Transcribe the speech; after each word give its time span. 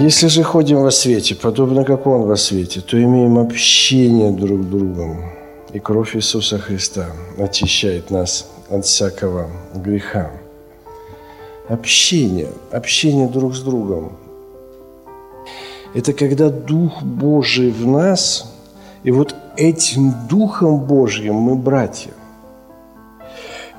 Если 0.00 0.28
же 0.28 0.42
ходим 0.42 0.80
во 0.80 0.90
свете, 0.90 1.34
подобно 1.34 1.84
как 1.84 2.06
Он 2.06 2.22
во 2.22 2.36
свете, 2.36 2.80
то 2.80 2.96
имеем 2.96 3.38
общение 3.38 4.30
друг 4.30 4.62
с 4.62 4.66
другом. 4.66 5.24
И 5.74 5.78
кровь 5.78 6.16
Иисуса 6.16 6.58
Христа 6.58 7.08
очищает 7.36 8.10
нас 8.10 8.50
от 8.70 8.86
всякого 8.86 9.50
греха. 9.74 10.30
Общение, 11.68 12.48
общение 12.72 13.28
друг 13.28 13.54
с 13.54 13.60
другом. 13.60 14.12
Это 15.92 16.14
когда 16.14 16.48
Дух 16.48 17.02
Божий 17.02 17.70
в 17.70 17.86
нас, 17.86 18.50
и 19.02 19.10
вот 19.10 19.34
этим 19.58 20.14
Духом 20.30 20.78
Божьим 20.78 21.34
мы 21.34 21.56
братья. 21.56 22.12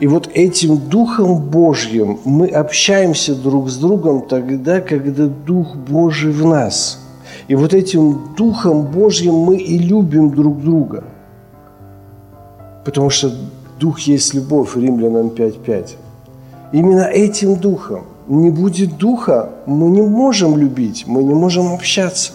И 0.02 0.08
вот 0.08 0.32
этим 0.34 0.78
Духом 0.90 1.38
Божьим 1.38 2.20
мы 2.26 2.48
общаемся 2.48 3.36
друг 3.36 3.70
с 3.70 3.78
другом 3.78 4.24
тогда, 4.28 4.82
когда 4.82 5.28
Дух 5.28 5.76
Божий 5.76 6.32
в 6.32 6.44
нас. 6.44 7.00
И 7.48 7.54
вот 7.54 7.76
этим 7.76 8.34
Духом 8.36 8.88
Божьим 8.88 9.36
мы 9.36 9.58
и 9.58 9.78
любим 9.78 10.32
друг 10.32 10.60
друга. 10.60 11.04
Потому 12.84 13.12
что 13.12 13.32
Дух 13.80 14.00
есть 14.00 14.34
любовь, 14.34 14.76
Римлянам 14.76 15.28
5.5. 15.28 15.90
Именно 16.72 17.04
этим 17.04 17.58
Духом. 17.58 18.06
Не 18.28 18.50
будет 18.50 18.98
Духа, 18.98 19.52
мы 19.68 19.92
не 19.92 20.02
можем 20.02 20.58
любить, 20.58 21.04
мы 21.06 21.24
не 21.24 21.36
можем 21.36 21.74
общаться. 21.74 22.32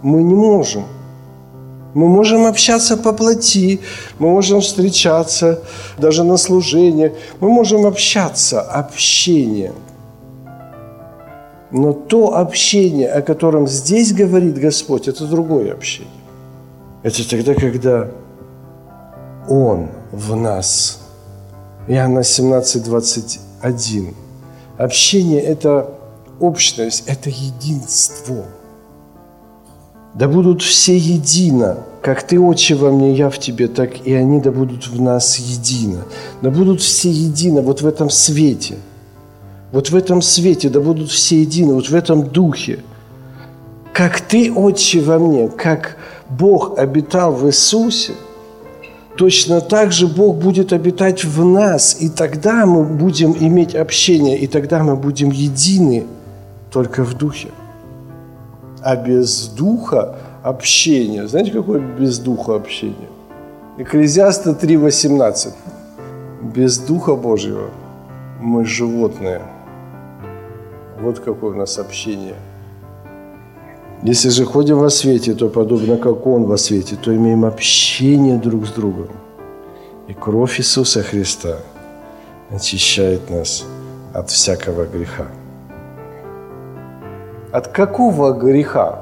Мы 0.00 0.22
не 0.22 0.34
можем. 0.34 0.84
Мы 1.94 2.08
можем 2.08 2.46
общаться 2.46 2.96
по 2.96 3.12
плоти, 3.12 3.80
мы 4.18 4.30
можем 4.30 4.60
встречаться 4.60 5.62
даже 5.98 6.24
на 6.24 6.38
служение, 6.38 7.14
мы 7.40 7.50
можем 7.50 7.84
общаться, 7.84 8.62
общение. 8.62 9.72
Но 11.70 11.92
то 11.92 12.36
общение, 12.36 13.10
о 13.10 13.20
котором 13.20 13.66
здесь 13.66 14.12
говорит 14.12 14.58
Господь, 14.58 15.08
это 15.08 15.26
другое 15.26 15.72
общение. 15.72 16.10
Это 17.02 17.28
тогда, 17.28 17.54
когда 17.54 18.08
Он 19.48 19.88
в 20.12 20.36
нас. 20.36 20.98
Иоанна 21.88 22.22
17, 22.22 22.84
21. 22.84 24.14
Общение– 24.78 25.40
это 25.42 25.92
общность, 26.40 27.04
это 27.06 27.28
единство– 27.28 28.44
да 30.14 30.28
будут 30.28 30.62
все 30.62 30.96
едино, 30.96 31.78
как 32.02 32.22
Ты, 32.22 32.38
Отче, 32.38 32.74
во 32.74 32.90
мне, 32.90 33.14
я 33.14 33.30
в 33.30 33.38
Тебе, 33.38 33.68
так 33.68 34.06
и 34.06 34.12
они 34.12 34.40
да 34.40 34.50
будут 34.50 34.86
в 34.86 35.00
нас 35.00 35.38
едино. 35.38 36.04
Да 36.42 36.50
будут 36.50 36.82
все 36.82 37.10
едино 37.10 37.62
вот 37.62 37.80
в 37.80 37.86
этом 37.86 38.10
свете. 38.10 38.76
Вот 39.70 39.90
в 39.90 39.96
этом 39.96 40.20
свете, 40.20 40.68
да 40.68 40.80
будут 40.80 41.10
все 41.10 41.40
едины, 41.40 41.72
вот 41.72 41.88
в 41.88 41.94
этом 41.94 42.28
духе. 42.28 42.80
Как 43.94 44.20
Ты, 44.20 44.52
Отче, 44.52 45.00
во 45.00 45.18
мне, 45.18 45.48
как 45.48 45.96
Бог 46.28 46.78
обитал 46.78 47.32
в 47.32 47.46
Иисусе, 47.46 48.12
точно 49.16 49.62
так 49.62 49.92
же 49.92 50.08
Бог 50.08 50.36
будет 50.36 50.74
обитать 50.74 51.24
в 51.24 51.42
нас, 51.44 51.96
и 52.00 52.10
тогда 52.10 52.66
мы 52.66 52.84
будем 52.84 53.34
иметь 53.38 53.74
общение, 53.74 54.38
и 54.38 54.46
тогда 54.46 54.82
мы 54.82 54.96
будем 54.96 55.30
едины 55.30 56.04
только 56.70 57.02
в 57.02 57.14
духе 57.14 57.48
а 58.82 58.96
без 58.96 59.48
духа 59.48 60.16
общения. 60.42 61.26
Знаете, 61.26 61.50
какое 61.52 61.80
без 61.80 62.18
духа 62.18 62.54
общение? 62.54 63.08
Экклезиаста 63.78 64.50
3.18. 64.50 65.52
Без 66.54 66.78
духа 66.78 67.14
Божьего 67.14 67.70
мы 68.40 68.64
животные. 68.64 69.40
Вот 71.00 71.20
какое 71.20 71.52
у 71.52 71.56
нас 71.56 71.78
общение. 71.78 72.36
Если 74.02 74.30
же 74.30 74.44
ходим 74.44 74.78
во 74.78 74.90
свете, 74.90 75.34
то 75.34 75.48
подобно 75.48 75.96
как 75.96 76.26
Он 76.26 76.44
во 76.44 76.58
свете, 76.58 76.96
то 76.96 77.14
имеем 77.14 77.44
общение 77.44 78.36
друг 78.36 78.66
с 78.66 78.72
другом. 78.72 79.08
И 80.08 80.14
кровь 80.14 80.58
Иисуса 80.58 81.02
Христа 81.02 81.58
очищает 82.50 83.30
нас 83.30 83.64
от 84.12 84.28
всякого 84.30 84.86
греха. 84.86 85.26
От 87.52 87.68
какого 87.68 88.32
греха? 88.32 89.00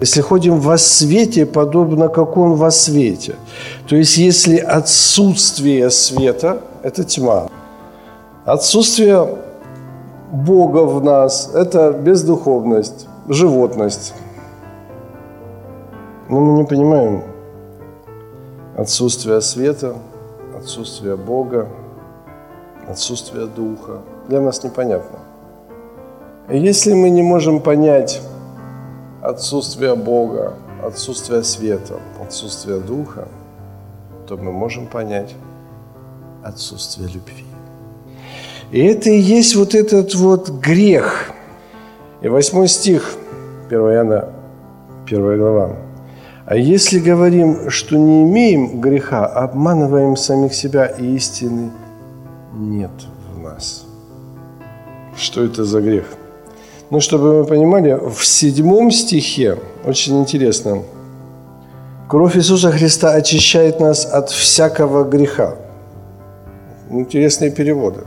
Если 0.00 0.22
ходим 0.22 0.60
во 0.60 0.78
свете, 0.78 1.44
подобно 1.44 2.08
как 2.08 2.36
Он 2.36 2.54
во 2.54 2.70
свете. 2.70 3.34
То 3.86 3.96
есть, 3.96 4.16
если 4.16 4.56
отсутствие 4.56 5.90
света– 5.90 6.62
это 6.82 7.04
тьма. 7.04 7.48
Отсутствие 8.46 9.36
Бога 10.30 10.86
в 10.86 11.04
нас– 11.04 11.50
это 11.54 11.92
бездуховность, 11.92 13.08
животность. 13.28 14.14
Но 16.28 16.40
мы 16.40 16.60
не 16.60 16.64
понимаем 16.64 17.24
отсутствие 18.78 19.40
света, 19.40 19.96
отсутствие 20.56 21.16
Бога, 21.16 21.68
отсутствие 22.88 23.46
Духа. 23.46 23.98
Для 24.28 24.40
нас 24.40 24.62
непонятно. 24.62 25.18
Если 26.52 26.94
мы 26.94 27.10
не 27.10 27.22
можем 27.22 27.60
понять 27.60 28.20
отсутствие 29.22 29.94
Бога, 29.94 30.54
отсутствие 30.82 31.44
света, 31.44 32.00
отсутствие 32.20 32.80
Духа, 32.80 33.28
то 34.26 34.36
мы 34.36 34.50
можем 34.50 34.88
понять 34.88 35.36
отсутствие 36.42 37.08
любви. 37.08 37.44
И 38.72 38.80
это 38.80 39.10
и 39.10 39.18
есть 39.18 39.54
вот 39.54 39.76
этот 39.76 40.16
вот 40.16 40.48
грех. 40.48 41.30
И 42.20 42.28
восьмой 42.28 42.66
стих, 42.66 43.14
1 43.68 43.78
Иоанна, 43.78 44.28
1 45.06 45.38
глава. 45.38 45.76
А 46.46 46.56
если 46.56 46.98
говорим, 46.98 47.70
что 47.70 47.96
не 47.96 48.24
имеем 48.24 48.80
греха, 48.80 49.24
обманываем 49.24 50.16
самих 50.16 50.52
себя, 50.52 50.86
и 50.86 51.14
истины 51.14 51.70
нет 52.52 52.90
в 53.32 53.38
нас. 53.38 53.86
Что 55.16 55.44
это 55.44 55.64
за 55.64 55.80
грех? 55.80 56.06
Ну, 56.90 56.98
чтобы 56.98 57.38
вы 57.38 57.44
понимали, 57.44 57.92
в 57.92 58.24
седьмом 58.26 58.90
стихе, 58.90 59.58
очень 59.84 60.18
интересно, 60.18 60.82
кровь 62.08 62.36
Иисуса 62.36 62.72
Христа 62.72 63.12
очищает 63.12 63.78
нас 63.78 64.04
от 64.04 64.30
всякого 64.30 65.04
греха. 65.04 65.54
Интересные 66.90 67.52
переводы. 67.52 68.00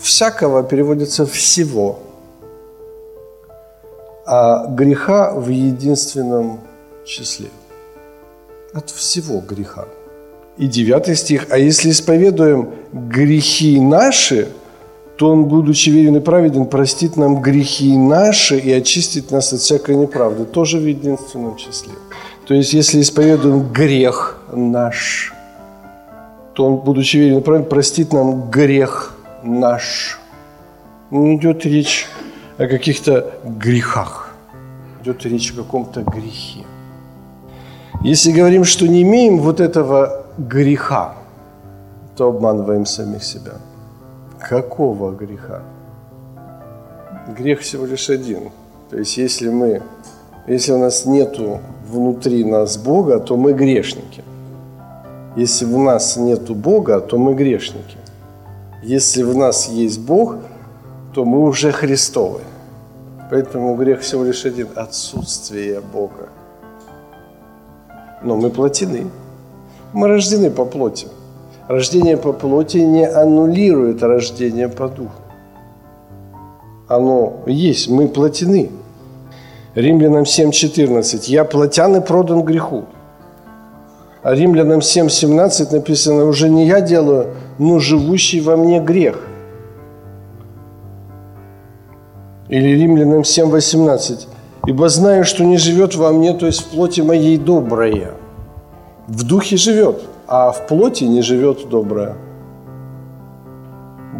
Всякого 0.00 0.64
переводится 0.64 1.24
всего, 1.24 2.00
а 4.26 4.66
греха 4.66 5.32
в 5.32 5.48
единственном 5.48 6.58
числе. 7.04 7.46
От 8.74 8.90
всего 8.90 9.40
греха. 9.40 9.86
И 10.56 10.66
девятый 10.66 11.14
стих. 11.14 11.46
А 11.50 11.58
если 11.58 11.90
исповедуем 11.90 12.70
грехи 12.92 13.78
наши– 13.80 14.48
то 15.20 15.28
Он, 15.28 15.44
будучи 15.44 15.90
верен 15.90 16.16
и 16.16 16.20
праведен, 16.20 16.64
простит 16.64 17.18
нам 17.18 17.42
грехи 17.42 17.94
наши 17.98 18.58
и 18.58 18.72
очистит 18.72 19.30
нас 19.30 19.52
от 19.52 19.60
всякой 19.60 19.96
неправды, 19.96 20.46
тоже 20.46 20.78
в 20.78 20.86
единственном 20.86 21.56
числе. 21.56 21.92
То 22.46 22.54
есть, 22.54 22.72
если 22.72 23.02
исповедуем 23.02 23.70
грех 23.70 24.38
наш, 24.50 25.34
то 26.54 26.64
Он, 26.64 26.76
будучи 26.76 27.18
верен 27.18 27.38
и 27.38 27.40
праведен, 27.42 27.68
простит 27.68 28.14
нам 28.14 28.50
грех 28.50 29.14
наш. 29.42 30.18
Не 31.10 31.36
идет 31.36 31.66
речь 31.66 32.06
о 32.56 32.66
каких-то 32.66 33.30
грехах, 33.44 34.34
идет 35.02 35.26
речь 35.26 35.52
о 35.52 35.56
каком-то 35.56 36.00
грехе. 36.00 36.64
Если 38.02 38.32
говорим, 38.32 38.64
что 38.64 38.88
не 38.88 39.02
имеем 39.02 39.36
вот 39.38 39.60
этого 39.60 40.24
греха, 40.38 41.12
то 42.16 42.28
обманываем 42.28 42.86
самих 42.86 43.22
себя– 43.22 43.52
Какого 44.40 45.12
греха? 45.12 45.62
Грех 47.36 47.60
всего 47.60 47.86
лишь 47.86 48.10
один. 48.10 48.50
То 48.90 48.98
есть 48.98 49.16
если 49.16 49.50
мы, 49.50 49.82
если 50.46 50.72
у 50.72 50.78
нас 50.78 51.06
нету 51.06 51.60
внутри 51.86 52.44
нас 52.44 52.76
Бога, 52.76 53.20
то 53.20 53.36
мы 53.36 53.52
грешники. 53.52 54.24
Если 55.36 55.64
в 55.64 55.78
нас 55.78 56.16
нету 56.16 56.54
Бога, 56.54 57.00
то 57.00 57.18
мы 57.18 57.34
грешники. 57.34 57.98
Если 58.82 59.22
в 59.22 59.36
нас 59.36 59.68
есть 59.68 60.00
Бог, 60.00 60.36
то 61.14 61.24
мы 61.24 61.40
уже 61.40 61.70
Христовы. 61.70 62.40
Поэтому 63.30 63.76
грех 63.76 64.00
всего 64.00 64.24
лишь 64.24 64.44
один– 64.44 64.68
отсутствие 64.74 65.80
Бога. 65.80 66.30
Но 68.22 68.36
мы 68.36 68.50
плотины. 68.50 69.06
Мы 69.92 70.08
рождены 70.08 70.50
по 70.50 70.64
плоти. 70.64 71.06
Рождение 71.70 72.16
по 72.16 72.32
плоти 72.32 72.78
не 72.78 73.06
аннулирует 73.06 74.02
рождение 74.02 74.68
по 74.68 74.88
духу. 74.88 75.22
Оно 76.88 77.44
есть, 77.46 77.88
мы 77.88 78.08
плотины. 78.08 78.72
Римлянам 79.76 80.24
7.14. 80.24 81.30
«Я 81.30 81.44
плотян 81.44 81.94
и 81.94 82.00
продан 82.00 82.42
греху». 82.42 82.86
А 84.24 84.34
Римлянам 84.34 84.80
7.17 84.80 85.72
написано, 85.72 86.24
«Уже 86.24 86.48
не 86.48 86.66
я 86.66 86.80
делаю, 86.80 87.36
но 87.58 87.78
живущий 87.78 88.40
во 88.40 88.56
мне 88.56 88.80
грех». 88.80 89.24
Или 92.48 92.80
Римлянам 92.80 93.20
7.18. 93.20 94.26
«Ибо 94.66 94.88
знаю, 94.88 95.24
что 95.24 95.44
не 95.44 95.56
живет 95.56 95.94
во 95.94 96.10
мне, 96.10 96.32
то 96.32 96.46
есть 96.46 96.62
в 96.62 96.70
плоти 96.70 97.00
моей 97.00 97.38
доброе». 97.38 98.14
В 99.06 99.22
духе 99.22 99.56
живет, 99.56 100.02
а 100.30 100.52
в 100.52 100.66
плоти 100.68 101.04
не 101.04 101.22
живет 101.22 101.68
доброе. 101.68 102.16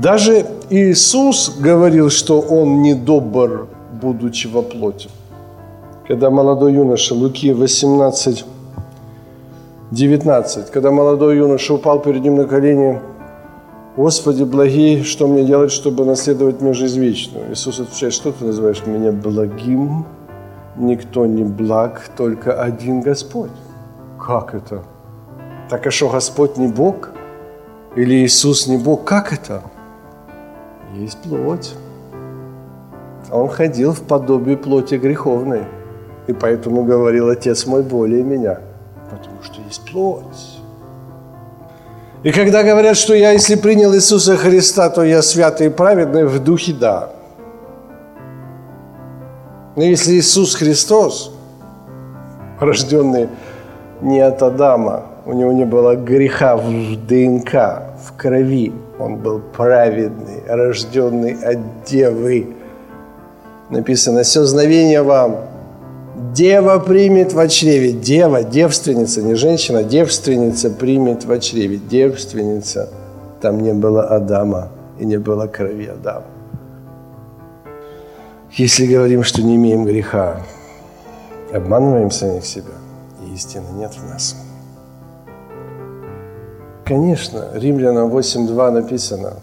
Даже 0.02 0.44
Иисус 0.70 1.56
говорил, 1.60 2.10
что 2.10 2.40
Он 2.40 2.82
не 2.82 2.94
добр, 2.94 3.68
будучи 4.02 4.48
во 4.48 4.62
плоти. 4.62 5.08
Когда 6.08 6.30
молодой 6.30 6.74
юноша, 6.74 7.14
Луки 7.14 7.52
18, 7.52 8.44
19, 9.92 10.70
когда 10.70 10.90
молодой 10.90 11.36
юноша 11.36 11.74
упал 11.74 12.00
перед 12.00 12.22
ним 12.22 12.36
на 12.36 12.44
колени, 12.44 13.00
«Господи, 13.96 14.42
благий, 14.42 15.04
что 15.04 15.28
мне 15.28 15.44
делать, 15.44 15.70
чтобы 15.70 16.04
наследовать 16.04 16.60
мне 16.60 16.72
жизнь 16.72 17.00
вечную?» 17.00 17.52
Иисус 17.52 17.78
отвечает, 17.78 18.14
что 18.14 18.32
ты 18.32 18.44
называешь 18.44 18.86
меня 18.86 19.12
благим? 19.12 20.04
Никто 20.76 21.26
не 21.26 21.44
благ, 21.44 22.10
только 22.16 22.52
один 22.52 23.00
Господь. 23.00 23.50
Как 24.18 24.54
это? 24.54 24.82
Так 25.70 25.86
а 25.86 25.90
что, 25.92 26.08
Господь 26.08 26.56
не 26.56 26.66
Бог? 26.66 27.10
Или 27.94 28.24
Иисус 28.24 28.66
не 28.66 28.76
Бог? 28.76 29.04
Как 29.04 29.32
это? 29.32 29.62
Есть 30.96 31.18
плоть. 31.22 31.74
Он 33.30 33.48
ходил 33.48 33.92
в 33.92 34.02
подобие 34.02 34.56
плоти 34.56 34.96
греховной. 34.96 35.62
И 36.26 36.32
поэтому 36.32 36.82
говорил, 36.82 37.28
Отец 37.28 37.66
мой 37.66 37.84
более 37.84 38.24
меня. 38.24 38.58
Потому 39.10 39.40
что 39.42 39.62
есть 39.62 39.88
плоть. 39.88 40.58
И 42.24 42.32
когда 42.32 42.64
говорят, 42.64 42.96
что 42.96 43.14
я, 43.14 43.30
если 43.30 43.54
принял 43.54 43.94
Иисуса 43.94 44.36
Христа, 44.36 44.90
то 44.90 45.04
я 45.04 45.22
святый 45.22 45.68
и 45.68 45.70
праведный, 45.70 46.26
в 46.26 46.42
духе 46.42 46.72
да. 46.72 47.10
Но 49.76 49.84
если 49.84 50.14
Иисус 50.14 50.56
Христос, 50.56 51.32
рожденный 52.58 53.28
не 54.02 54.20
от 54.20 54.42
Адама, 54.42 55.04
у 55.26 55.32
него 55.32 55.52
не 55.52 55.64
было 55.64 55.94
греха 55.94 56.56
в 56.56 57.06
ДНК, 57.06 57.82
в 58.04 58.16
крови, 58.16 58.72
он 58.98 59.16
был 59.16 59.40
праведный, 59.56 60.42
рожденный 60.48 61.32
от 61.32 61.58
Девы. 61.86 62.54
Написано, 63.70 64.22
все 64.22 64.44
знамение 64.44 65.02
вам, 65.02 65.36
Дева 66.34 66.78
примет 66.78 67.32
в 67.32 67.48
чреве. 67.48 67.92
Дева, 67.92 68.42
девственница, 68.42 69.22
не 69.22 69.34
женщина, 69.34 69.82
девственница 69.82 70.70
примет 70.70 71.24
в 71.24 71.40
чреве. 71.40 71.78
Девственница. 71.78 72.90
Там 73.40 73.60
не 73.60 73.72
было 73.72 74.04
Адама 74.04 74.68
и 74.98 75.04
не 75.06 75.18
было 75.18 75.46
крови 75.46 75.86
Адама. 75.86 76.24
Если 78.52 78.86
говорим, 78.86 79.22
что 79.22 79.42
не 79.42 79.56
имеем 79.56 79.84
греха, 79.84 80.42
обманываем 81.54 82.10
самих 82.10 82.44
себя, 82.44 82.74
истины 83.34 83.66
нет 83.74 83.94
в 83.94 84.08
нас. 84.08 84.36
Конечно, 86.84 87.50
Римлянам 87.54 88.10
8.2 88.10 88.70
написано, 88.70 89.34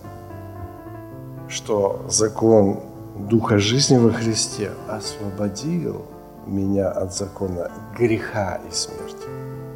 что 1.47 2.05
закон 2.09 2.79
Духа 3.17 3.57
жизни 3.57 3.97
во 3.97 4.11
Христе 4.11 4.71
освободил 4.87 6.03
меня 6.45 6.89
от 6.89 7.13
закона 7.13 7.71
греха 7.97 8.59
и 8.69 8.73
смерти. 8.73 9.27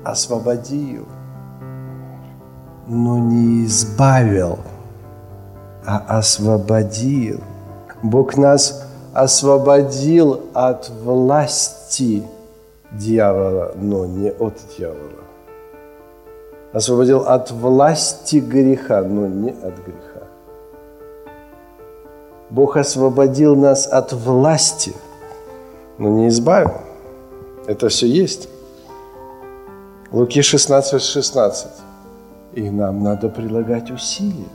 Освободил, 0.04 1.08
но 2.88 3.18
не 3.18 3.66
избавил, 3.66 4.60
а 5.86 6.18
освободил. 6.20 7.40
Бог 8.04 8.38
нас 8.38 8.88
освободил 9.14 10.42
от 10.54 10.90
власти 11.04 12.24
дьявола, 12.92 13.74
но 13.76 14.06
не 14.06 14.32
от 14.32 14.54
дьявола. 14.78 15.24
Освободил 16.74 17.20
от 17.20 17.52
власти 17.52 18.38
греха, 18.38 19.02
но 19.02 19.28
не 19.28 19.52
от 19.52 19.76
греха. 19.86 20.28
Бог 22.50 22.78
освободил 22.78 23.56
нас 23.56 23.88
от 23.88 24.14
власти– 24.14 24.94
но 26.02 26.10
не 26.10 26.30
избавил. 26.30 26.82
Это 27.68 27.88
все 27.90 28.08
есть. 28.08 28.50
Луки 30.12 30.42
16, 30.42 31.02
16. 31.02 31.68
И 32.54 32.70
нам 32.72 33.04
надо 33.04 33.30
прилагать 33.30 33.92
усилия 33.92 34.50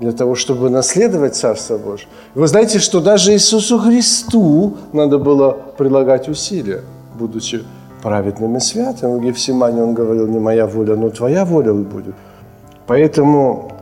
для 0.00 0.12
того, 0.12 0.34
чтобы 0.34 0.70
наследовать 0.70 1.36
Царство 1.36 1.78
Божие. 1.78 2.08
Вы 2.34 2.46
знаете, 2.46 2.78
что 2.78 3.00
даже 3.00 3.32
Иисусу 3.32 3.78
Христу 3.78 4.76
надо 4.92 5.18
было 5.18 5.56
прилагать 5.76 6.28
усилия, 6.28 6.82
будучи 7.18 7.62
праведным 8.02 8.56
и 8.56 8.60
святым. 8.60 9.18
В 9.18 9.22
Гефсимане 9.22 9.82
он 9.82 9.94
говорил, 9.94 10.26
не 10.26 10.38
моя 10.38 10.66
воля, 10.66 10.96
но 10.96 11.10
твоя 11.10 11.44
воля 11.44 11.74
будет. 11.74 12.14
Поэтому, 12.86 13.72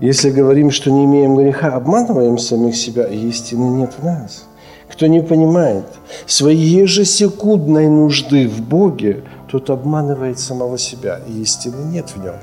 если 0.00 0.30
говорим, 0.30 0.70
что 0.70 0.90
не 0.90 1.04
имеем 1.04 1.36
греха, 1.36 1.74
обманываем 1.74 2.38
самих 2.38 2.76
себя, 2.76 3.04
истины 3.04 3.64
нет 3.64 3.92
в 3.98 4.04
нас– 4.04 4.44
кто 4.92 5.06
не 5.06 5.22
понимает 5.22 5.86
своей 6.26 6.82
ежесекундной 6.82 7.88
нужды 7.88 8.46
в 8.46 8.60
Боге, 8.60 9.24
тот 9.50 9.70
обманывает 9.70 10.38
самого 10.38 10.76
себя, 10.76 11.20
и 11.26 11.40
истины 11.40 11.82
нет 11.90 12.10
в 12.10 12.22
нем. 12.22 12.34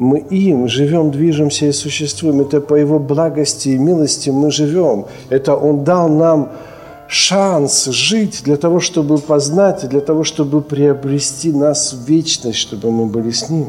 Мы 0.00 0.20
им 0.30 0.66
живем, 0.66 1.10
движемся 1.10 1.66
и 1.66 1.72
существуем. 1.72 2.40
Это 2.40 2.62
по 2.62 2.74
Его 2.74 2.98
благости 2.98 3.68
и 3.68 3.78
милости 3.78 4.30
мы 4.30 4.50
живем. 4.50 5.04
Это 5.28 5.54
Он 5.54 5.84
дал 5.84 6.08
нам 6.08 6.52
шанс 7.06 7.84
жить 7.84 8.40
для 8.44 8.56
того, 8.56 8.80
чтобы 8.80 9.18
познать, 9.18 9.86
для 9.90 10.00
того, 10.00 10.24
чтобы 10.24 10.62
приобрести 10.62 11.52
нас 11.52 11.92
в 11.92 12.08
вечность, 12.08 12.58
чтобы 12.58 12.90
мы 12.90 13.06
были 13.06 13.30
с 13.30 13.50
Ним. 13.50 13.68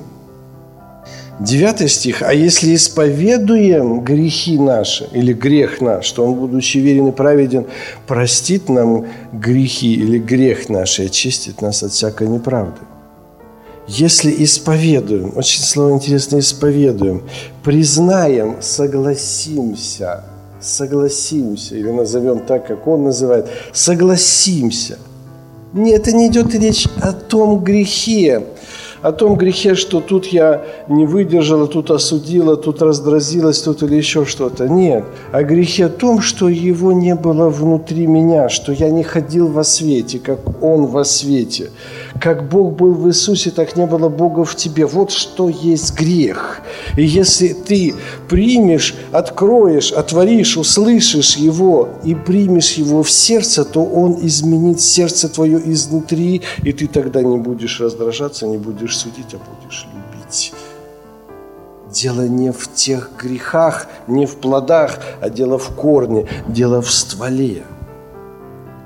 Девятый 1.42 1.90
стих. 1.90 2.22
«А 2.22 2.34
если 2.34 2.76
исповедуем 2.76 4.00
грехи 4.00 4.58
наши, 4.58 5.10
или 5.12 5.34
грех 5.34 5.82
наш, 5.82 6.06
что 6.06 6.26
Он, 6.26 6.36
будучи 6.36 6.78
верен 6.78 7.08
и 7.08 7.12
праведен, 7.12 7.66
простит 8.08 8.70
нам 8.70 9.06
грехи 9.34 9.96
или 9.96 10.18
грех 10.18 10.70
наш 10.70 11.02
и 11.02 11.08
очистит 11.08 11.62
нас 11.62 11.84
от 11.84 11.92
всякой 11.92 12.30
неправды». 12.30 12.80
Если 13.94 14.34
исповедуем, 14.46 15.34
очень 15.36 15.62
слово 15.62 15.96
интересно, 15.96 16.40
исповедуем, 16.40 17.24
признаем, 17.62 18.62
согласимся, 18.62 20.24
согласимся, 20.62 21.76
или 21.76 21.92
назовем 21.92 22.40
так, 22.40 22.68
как 22.68 22.88
он 22.88 23.04
называет, 23.04 23.50
согласимся. 23.74 24.98
Нет, 25.74 26.08
это 26.08 26.16
не 26.16 26.28
идет 26.28 26.56
речь 26.56 26.88
о 27.02 27.12
том 27.12 27.62
грехе, 27.62 28.46
о 29.02 29.12
том 29.12 29.36
грехе, 29.36 29.76
что 29.76 30.00
тут 30.00 30.28
я 30.28 30.64
не 30.88 31.06
выдержала, 31.06 31.68
тут 31.68 31.90
осудила, 31.92 32.56
тут 32.56 32.82
раздразилась, 32.82 33.62
тут 33.62 33.82
или 33.84 33.96
еще 33.96 34.26
что-то. 34.26 34.68
Нет. 34.68 35.04
О 35.32 35.44
грехе 35.44 35.88
том, 35.88 36.22
что 36.22 36.50
его 36.50 36.92
не 36.92 37.16
было 37.16 37.50
внутри 37.50 38.08
меня, 38.08 38.50
что 38.50 38.72
я 38.72 38.90
не 38.90 39.04
ходил 39.04 39.48
во 39.48 39.64
свете, 39.64 40.20
как 40.20 40.40
он 40.64 40.86
во 40.86 41.04
свете. 41.04 41.72
Как 42.20 42.50
Бог 42.50 42.74
был 42.76 42.94
в 42.94 43.08
Иисусе, 43.08 43.50
так 43.50 43.76
не 43.76 43.88
было 43.88 44.10
Бога 44.10 44.44
в 44.44 44.56
тебе. 44.56 44.86
Вот 44.86 45.12
что 45.12 45.50
есть 45.50 45.98
грех. 45.98 46.62
И 46.96 47.04
если 47.04 47.54
ты 47.54 47.96
примешь, 48.30 48.94
откроешь, 49.12 49.92
отворишь, 49.92 50.58
услышишь 50.58 51.38
Его 51.38 51.90
и 52.04 52.14
примешь 52.14 52.74
Его 52.74 53.02
в 53.02 53.10
сердце, 53.10 53.66
то 53.66 53.84
Он 53.84 54.20
изменит 54.22 54.80
сердце 54.80 55.28
твое 55.30 55.60
изнутри, 55.72 56.42
и 56.64 56.72
ты 56.72 56.88
тогда 56.88 57.24
не 57.24 57.38
будешь 57.38 57.80
раздражаться, 57.80 58.46
не 58.46 58.58
будешь 58.58 58.91
судить, 58.96 59.34
а 59.34 59.38
будешь 59.38 59.88
любить. 59.94 60.54
Дело 61.92 62.28
не 62.28 62.52
в 62.52 62.74
тех 62.74 63.12
грехах, 63.18 63.88
не 64.08 64.26
в 64.26 64.38
плодах, 64.38 65.00
а 65.22 65.30
дело 65.30 65.58
в 65.58 65.76
корне, 65.76 66.28
дело 66.48 66.82
в 66.82 66.90
стволе. 66.90 67.64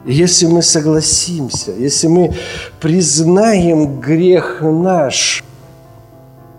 Если 0.06 0.46
мы 0.46 0.62
согласимся, 0.62 1.72
если 1.72 2.08
мы 2.08 2.34
признаем 2.80 4.00
грех 4.00 4.60
наш, 4.62 5.44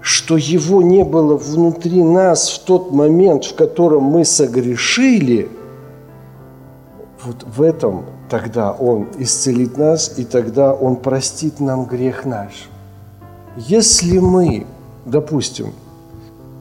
что 0.01 0.37
его 0.37 0.83
не 0.83 1.05
было 1.05 1.37
внутри 1.37 2.03
нас 2.03 2.49
в 2.51 2.65
тот 2.65 2.93
момент, 2.93 3.45
в 3.45 3.55
котором 3.55 4.05
мы 4.05 4.25
согрешили, 4.25 5.49
вот 7.25 7.45
в 7.45 7.63
этом 7.63 8.05
тогда 8.29 8.73
Он 8.73 9.09
исцелит 9.19 9.77
нас, 9.79 10.17
и 10.17 10.25
тогда 10.25 10.75
Он 10.75 10.97
простит 10.97 11.61
нам 11.61 11.85
грех 11.85 12.25
наш. 12.25 12.69
Если 13.57 14.19
мы, 14.19 14.67
допустим, 15.07 15.73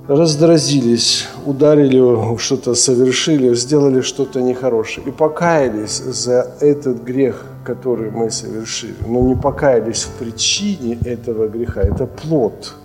раздразились, 0.07 1.27
ударили, 1.45 2.37
что-то 2.37 2.73
совершили, 2.73 3.53
сделали 3.53 3.99
что-то 3.99 4.41
нехорошее 4.41 5.05
и 5.07 5.11
покаялись 5.11 5.97
за 5.97 6.55
этот 6.61 7.03
грех, 7.03 7.45
который 7.65 8.11
мы 8.11 8.31
совершили, 8.31 8.95
но 9.05 9.19
не 9.21 9.35
покаялись 9.35 10.03
в 10.03 10.11
причине 10.11 10.97
этого 11.03 11.49
греха, 11.49 11.81
это 11.81 12.05
плод. 12.05 12.75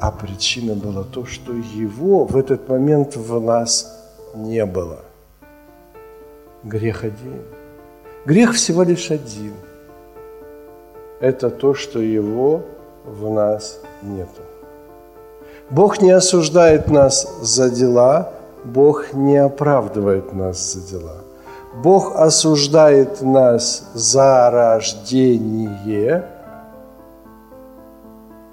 А 0.00 0.10
причина 0.10 0.74
была 0.74 1.04
то, 1.04 1.24
что 1.24 1.52
его 1.52 2.24
в 2.24 2.36
этот 2.36 2.68
момент 2.68 3.14
в 3.14 3.40
нас 3.40 3.96
не 4.34 4.66
было. 4.66 4.98
Грех 6.64 7.04
один. 7.04 7.42
Грех 8.26 8.54
всего 8.54 8.82
лишь 8.82 9.12
один. 9.12 9.52
Это 11.22 11.50
то, 11.50 11.72
что 11.72 12.00
его 12.00 12.62
в 13.06 13.30
нас 13.30 13.78
нету. 14.02 14.42
Бог 15.70 16.02
не 16.02 16.10
осуждает 16.10 16.90
нас 16.90 17.38
за 17.40 17.70
дела, 17.70 18.32
Бог 18.64 19.12
не 19.12 19.36
оправдывает 19.36 20.32
нас 20.32 20.72
за 20.72 20.80
дела. 20.80 21.18
Бог 21.80 22.16
осуждает 22.16 23.22
нас 23.22 23.88
за 23.94 24.50
рождение, 24.50 26.26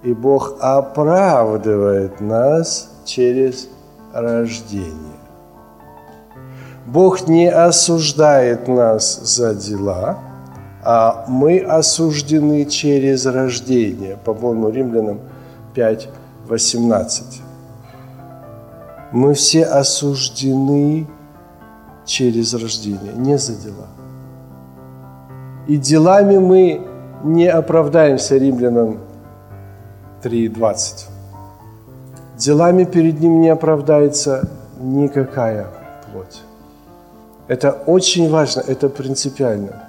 и 0.03 0.13
Бог 0.13 0.57
оправдывает 0.59 2.21
нас 2.21 2.91
через 3.03 3.67
рождение. 4.13 5.17
Бог 6.85 7.27
не 7.27 7.49
осуждает 7.49 8.67
нас 8.67 9.19
за 9.21 9.55
дела, 9.55 10.28
мы 11.27 11.59
осуждены 11.59 12.65
через 12.65 13.25
рождение. 13.25 14.17
По-моему, 14.23 14.69
Римлянам 14.69 15.19
5, 15.73 16.09
18. 16.47 17.41
Мы 19.11 19.33
все 19.33 19.65
осуждены 19.65 21.07
через 22.05 22.53
рождение, 22.53 23.13
не 23.15 23.37
за 23.37 23.55
дела. 23.55 23.87
И 25.67 25.77
делами 25.77 26.37
мы 26.37 26.87
не 27.23 27.47
оправдаемся 27.47 28.37
римлянам 28.37 28.99
3.20. 30.23 31.07
Делами 32.37 32.85
перед 32.85 33.19
ним 33.19 33.41
не 33.41 33.49
оправдается 33.49 34.49
никакая 34.79 35.67
плоть. 36.11 36.41
Это 37.47 37.71
очень 37.71 38.29
важно, 38.29 38.61
это 38.61 38.89
принципиально. 38.89 39.88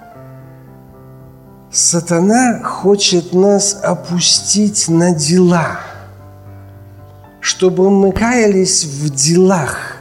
Сатана 1.71 2.61
хочет 2.63 3.33
нас 3.33 3.79
опустить 3.81 4.89
на 4.89 5.13
дела– 5.15 5.79
чтобы 7.41 7.89
мы 7.89 8.11
каялись 8.11 8.85
в 8.85 9.09
делах, 9.13 9.97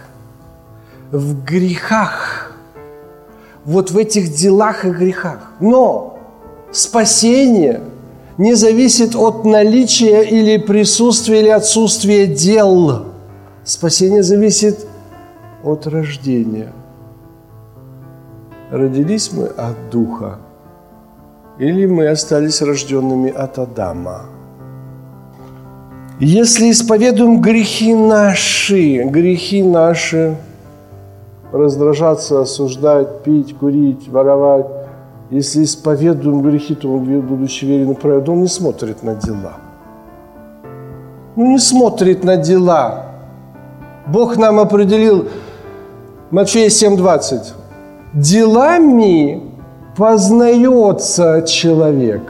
в 1.10 1.42
грехах, 1.42 2.52
вот 3.64 3.90
в 3.90 3.98
этих 3.98 4.32
делах 4.32 4.84
и 4.84 4.90
грехах. 4.90 5.50
Но 5.58 6.18
спасение 6.70 7.80
не 8.36 8.54
зависит 8.54 9.16
от 9.16 9.44
наличия 9.44 10.22
или 10.22 10.58
присутствия 10.58 11.40
или 11.40 11.48
отсутствия 11.48 12.26
дел. 12.26 13.06
Спасение 13.64 14.22
зависит 14.22 14.86
от 15.64 15.86
рождения. 15.86 16.72
Родились 18.70 19.32
мы 19.32 19.46
от 19.46 19.90
Духа, 19.90 20.38
или 21.60 21.86
мы 21.86 22.08
остались 22.08 22.62
рожденными 22.62 23.30
от 23.30 23.58
Адама– 23.58 24.22
если 26.20 26.70
исповедуем 26.70 27.40
грехи 27.40 27.94
наши, 27.94 29.04
грехи 29.04 29.62
наши, 29.62 30.36
раздражаться, 31.50 32.42
осуждать, 32.42 33.22
пить, 33.22 33.56
курить, 33.56 34.06
воровать, 34.06 34.66
если 35.30 35.64
исповедуем 35.64 36.42
грехи, 36.42 36.74
то 36.74 36.92
он, 36.92 37.22
будучи 37.22 37.64
верен 37.64 37.92
и 37.92 37.94
праведен, 37.94 38.34
он 38.34 38.42
не 38.42 38.48
смотрит 38.48 39.02
на 39.02 39.14
дела. 39.14 39.54
Ну, 41.36 41.52
не 41.52 41.58
смотрит 41.58 42.22
на 42.22 42.36
дела. 42.36 43.06
Бог 44.06 44.36
нам 44.36 44.60
определил, 44.60 45.26
Матфея 46.30 46.68
7,20, 46.68 47.46
делами 48.12 49.49
познается 50.00 51.44
человек. 51.46 52.22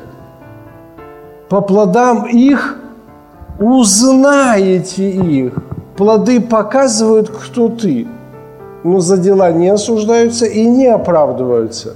По 1.49 1.61
плодам 1.61 2.27
их 2.27 2.81
узнаете 3.61 5.09
их. 5.09 5.53
Плоды 5.97 6.41
показывают, 6.41 7.31
кто 7.31 7.69
ты. 7.69 8.09
Но 8.83 8.99
за 8.99 9.19
дела 9.19 9.53
не 9.53 9.69
осуждаются 9.69 10.47
и 10.47 10.67
не 10.67 10.89
оправдываются. 10.89 11.95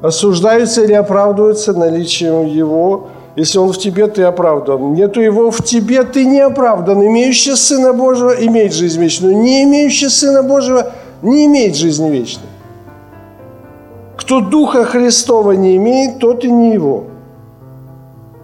Осуждаются 0.00 0.84
или 0.84 0.92
оправдываются 0.92 1.72
наличием 1.72 2.46
его. 2.46 3.08
Если 3.34 3.58
он 3.58 3.72
в 3.72 3.78
тебе, 3.78 4.06
ты 4.06 4.22
оправдан. 4.22 4.94
Нету 4.94 5.20
его 5.20 5.50
в 5.50 5.60
тебе, 5.64 6.04
ты 6.04 6.24
не 6.24 6.38
оправдан. 6.38 7.04
Имеющий 7.04 7.56
Сына 7.56 7.92
Божьего 7.92 8.30
имеет 8.30 8.74
жизнь 8.74 9.00
вечную. 9.00 9.36
Не 9.36 9.64
имеющий 9.64 10.08
Сына 10.08 10.44
Божьего 10.44 10.92
не 11.22 11.46
имеет 11.46 11.74
жизни 11.74 12.10
вечной. 12.10 12.51
Кто 14.32 14.40
Духа 14.40 14.86
Христова 14.86 15.52
не 15.52 15.76
имеет, 15.76 16.18
тот 16.18 16.42
и 16.42 16.50
не 16.50 16.72
его. 16.72 17.04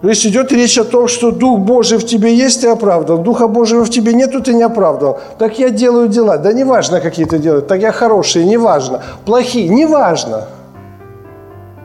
То 0.03 0.09
есть 0.09 0.23
идет 0.23 0.51
речь 0.51 0.77
о 0.77 0.83
том, 0.83 1.07
что 1.07 1.31
Дух 1.31 1.57
Божий 1.57 1.97
в 1.97 2.05
тебе 2.05 2.35
есть, 2.35 2.61
ты 2.61 2.67
оправдан. 2.67 3.23
Духа 3.23 3.47
Божьего 3.47 3.83
в 3.83 3.89
тебе 3.89 4.13
нету, 4.13 4.39
ты 4.39 4.53
не 4.53 4.61
оправдан. 4.61 5.15
Так 5.39 5.57
я 5.57 5.71
делаю 5.71 6.07
дела. 6.07 6.37
Да 6.37 6.53
неважно, 6.53 7.01
какие 7.01 7.25
ты 7.25 7.39
делаешь. 7.39 7.65
Так 7.67 7.81
я 7.81 7.91
хорошие, 7.91 8.45
неважно. 8.45 9.01
Плохие, 9.25 9.67
неважно. 9.67 10.45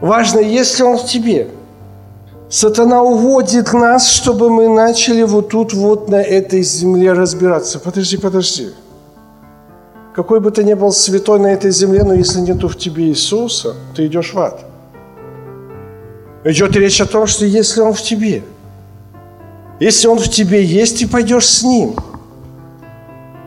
Важно, 0.02 0.40
если 0.40 0.82
Он 0.82 0.98
в 0.98 1.06
тебе. 1.06 1.48
Сатана 2.50 3.02
уводит 3.02 3.72
нас, 3.72 4.10
чтобы 4.10 4.50
мы 4.50 4.68
начали 4.68 5.22
вот 5.22 5.48
тут 5.48 5.72
вот 5.72 6.10
на 6.10 6.20
этой 6.20 6.62
земле 6.62 7.14
разбираться. 7.14 7.78
Подожди, 7.78 8.18
подожди. 8.18 8.68
Какой 10.14 10.38
бы 10.38 10.52
ты 10.52 10.62
ни 10.62 10.74
был 10.74 10.92
святой 10.92 11.40
на 11.40 11.48
этой 11.48 11.72
земле, 11.72 12.04
но 12.04 12.14
если 12.14 12.38
нету 12.38 12.68
в 12.68 12.76
тебе 12.76 13.08
Иисуса, 13.08 13.74
ты 13.96 14.06
идешь 14.06 14.32
в 14.32 14.38
ад. 14.38 14.64
Идет 16.44 16.76
речь 16.76 17.00
о 17.00 17.06
том, 17.06 17.26
что 17.26 17.44
если 17.44 17.80
Он 17.80 17.92
в 17.92 18.00
тебе, 18.00 18.44
если 19.80 20.06
Он 20.06 20.18
в 20.18 20.28
тебе 20.28 20.64
есть, 20.64 21.00
ты 21.00 21.08
пойдешь 21.08 21.48
с 21.48 21.64
Ним. 21.64 21.96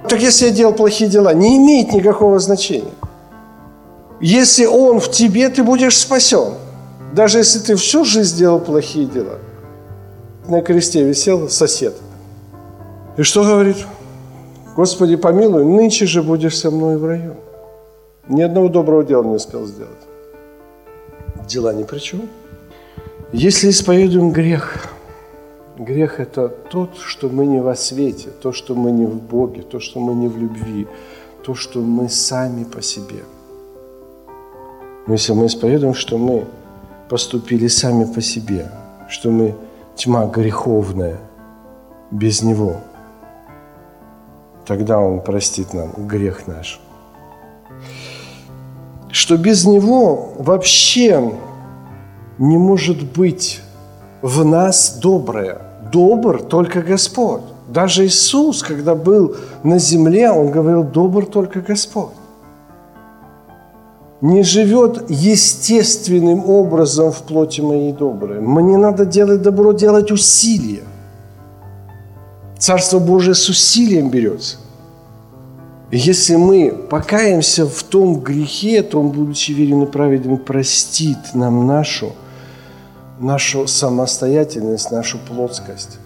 Так 0.10 0.22
если 0.22 0.48
я 0.48 0.52
делал 0.52 0.74
плохие 0.74 1.10
дела, 1.10 1.34
не 1.34 1.58
имеет 1.58 1.94
никакого 1.94 2.38
значения. 2.40 2.92
Если 4.20 4.66
Он 4.66 5.00
в 5.00 5.10
тебе, 5.10 5.48
ты 5.48 5.64
будешь 5.64 5.98
спасен. 5.98 6.56
Даже 7.14 7.38
если 7.38 7.60
ты 7.60 7.76
всю 7.78 8.04
жизнь 8.04 8.38
делал 8.38 8.60
плохие 8.60 9.06
дела. 9.06 9.40
На 10.48 10.62
кресте 10.62 11.04
висел 11.04 11.48
сосед. 11.50 11.96
И 13.16 13.24
что 13.24 13.44
говорит? 13.46 13.78
Господи, 14.78 15.16
помилуй, 15.16 15.66
нынче 15.66 16.06
же 16.06 16.22
будешь 16.22 16.56
со 16.56 16.70
мной 16.70 16.98
в 16.98 17.06
раю. 17.06 17.36
Ни 18.30 18.44
одного 18.44 18.70
доброго 18.70 19.04
дела 19.04 19.24
не 19.24 19.36
успел 19.36 19.66
сделать. 19.66 20.08
Дела 21.48 21.74
ни 21.74 21.84
при 21.84 21.98
чем. 21.98 22.30
Если 23.34 23.72
исповедуем 23.72 24.32
грех, 24.32 24.88
грех– 25.80 26.20
это 26.20 26.48
тот, 26.48 26.92
что 27.00 27.28
мы 27.30 27.48
не 27.48 27.60
во 27.60 27.76
свете, 27.76 28.30
то, 28.40 28.52
что 28.52 28.76
мы 28.76 28.92
не 28.92 29.08
в 29.08 29.16
Боге, 29.16 29.64
то, 29.64 29.80
что 29.80 30.00
мы 30.00 30.14
не 30.14 30.28
в 30.28 30.38
любви, 30.38 30.88
то, 31.44 31.56
что 31.56 31.80
мы 31.80 32.08
сами 32.08 32.64
по 32.64 32.82
себе. 32.84 33.24
Но 35.08 35.14
если 35.14 35.34
мы 35.34 35.48
исповедуем, 35.48 35.96
что 35.96 36.20
мы 36.20 36.46
поступили 37.10 37.68
сами 37.68 38.06
по 38.06 38.22
себе, 38.22 38.72
что 39.10 39.32
мы 39.32 39.56
тьма 39.96 40.28
греховная 40.28 41.18
без 42.12 42.44
Него, 42.44 42.76
тогда 44.68 45.00
Он 45.00 45.22
простит 45.22 45.74
нам 45.74 45.92
грех 45.98 46.46
наш. 46.48 46.80
Что 49.10 49.38
без 49.38 49.66
Него 49.66 50.34
вообще 50.38 51.32
не 52.38 52.58
может 52.58 53.04
быть 53.04 53.62
в 54.22 54.46
нас 54.46 55.00
доброе. 55.02 55.62
Добр 55.92 56.42
только 56.42 56.82
Господь. 56.82 57.42
Даже 57.70 58.06
Иисус, 58.06 58.62
когда 58.62 58.94
был 58.96 59.36
на 59.64 59.80
земле, 59.80 60.30
Он 60.32 60.52
говорил, 60.52 60.84
добр 60.84 61.26
только 61.26 61.62
Господь. 61.62 62.14
Не 64.20 64.44
живет 64.44 65.10
естественным 65.10 66.50
образом 66.50 67.12
в 67.12 67.22
плоти 67.22 67.62
моей 67.62 67.94
доброй. 67.94 68.42
Мне 68.42 68.78
надо 68.78 69.06
делать 69.06 69.42
добро, 69.42 69.74
делать 69.74 70.12
усилия. 70.12 70.84
Царство 72.58 73.00
Божие 73.00 73.36
с 73.36 73.50
усилием 73.50 74.10
берется. 74.10 74.58
Если 75.92 76.36
мы 76.36 76.72
покаемся 76.72 77.66
в 77.66 77.84
том 77.84 78.20
грехе, 78.20 78.82
то 78.84 79.00
Он, 79.00 79.10
будучи 79.10 79.52
верен 79.52 79.84
и 79.84 79.86
праведен, 79.86 80.38
простит 80.38 81.18
нам 81.34 81.66
нашу, 81.66 82.14
нашу 83.20 83.68
самостоятельность, 83.68 84.92
нашу 84.92 85.18
плотскость, 85.20 86.00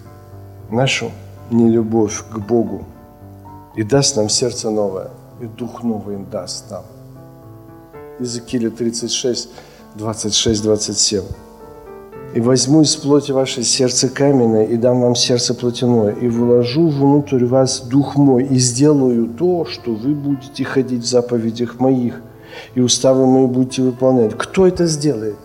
нашу 0.70 1.10
нелюбовь 1.50 2.22
к 2.30 2.38
Богу 2.38 2.86
и 3.74 3.82
даст 3.82 4.16
нам 4.16 4.28
сердце 4.28 4.70
новое, 4.70 5.10
и 5.40 5.46
дух 5.46 5.82
новый 5.82 6.18
даст 6.30 6.70
нам. 6.70 6.84
Иезекииля 8.20 8.70
36, 8.70 9.48
26, 9.96 10.62
27 10.62 11.22
и 12.34 12.40
возьму 12.40 12.82
из 12.82 12.96
плоти 12.96 13.32
ваше 13.32 13.62
сердце 13.62 14.08
каменное, 14.08 14.64
и 14.64 14.76
дам 14.76 15.02
вам 15.02 15.14
сердце 15.14 15.54
плотяное, 15.54 16.12
и 16.12 16.28
вложу 16.28 16.88
внутрь 16.88 17.44
вас 17.44 17.80
дух 17.80 18.16
мой, 18.16 18.44
и 18.44 18.58
сделаю 18.58 19.28
то, 19.28 19.66
что 19.66 19.92
вы 19.92 20.14
будете 20.14 20.64
ходить 20.64 21.02
в 21.02 21.06
заповедях 21.06 21.78
моих, 21.78 22.20
и 22.74 22.80
уставы 22.80 23.26
мои 23.26 23.46
будете 23.46 23.82
выполнять. 23.82 24.32
Кто 24.36 24.66
это 24.66 24.86
сделает? 24.86 25.36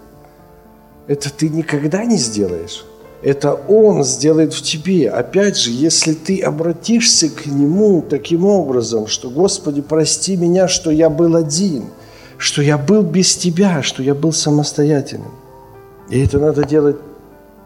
Это 1.07 1.29
ты 1.33 1.49
никогда 1.49 2.05
не 2.05 2.17
сделаешь. 2.17 2.85
Это 3.23 3.53
Он 3.53 4.03
сделает 4.03 4.53
в 4.53 4.61
тебе. 4.61 5.09
Опять 5.09 5.57
же, 5.57 5.71
если 5.71 6.13
ты 6.13 6.39
обратишься 6.39 7.29
к 7.29 7.47
Нему 7.47 8.03
таким 8.07 8.45
образом, 8.45 9.07
что 9.07 9.29
«Господи, 9.29 9.81
прости 9.81 10.37
меня, 10.37 10.67
что 10.67 10.91
я 10.91 11.09
был 11.09 11.35
один, 11.35 11.85
что 12.37 12.61
я 12.61 12.77
был 12.77 13.01
без 13.01 13.35
Тебя, 13.35 13.81
что 13.81 14.03
я 14.03 14.13
был 14.13 14.31
самостоятельным». 14.31 15.31
И 16.09 16.23
это 16.23 16.39
надо 16.39 16.63
делать 16.63 16.97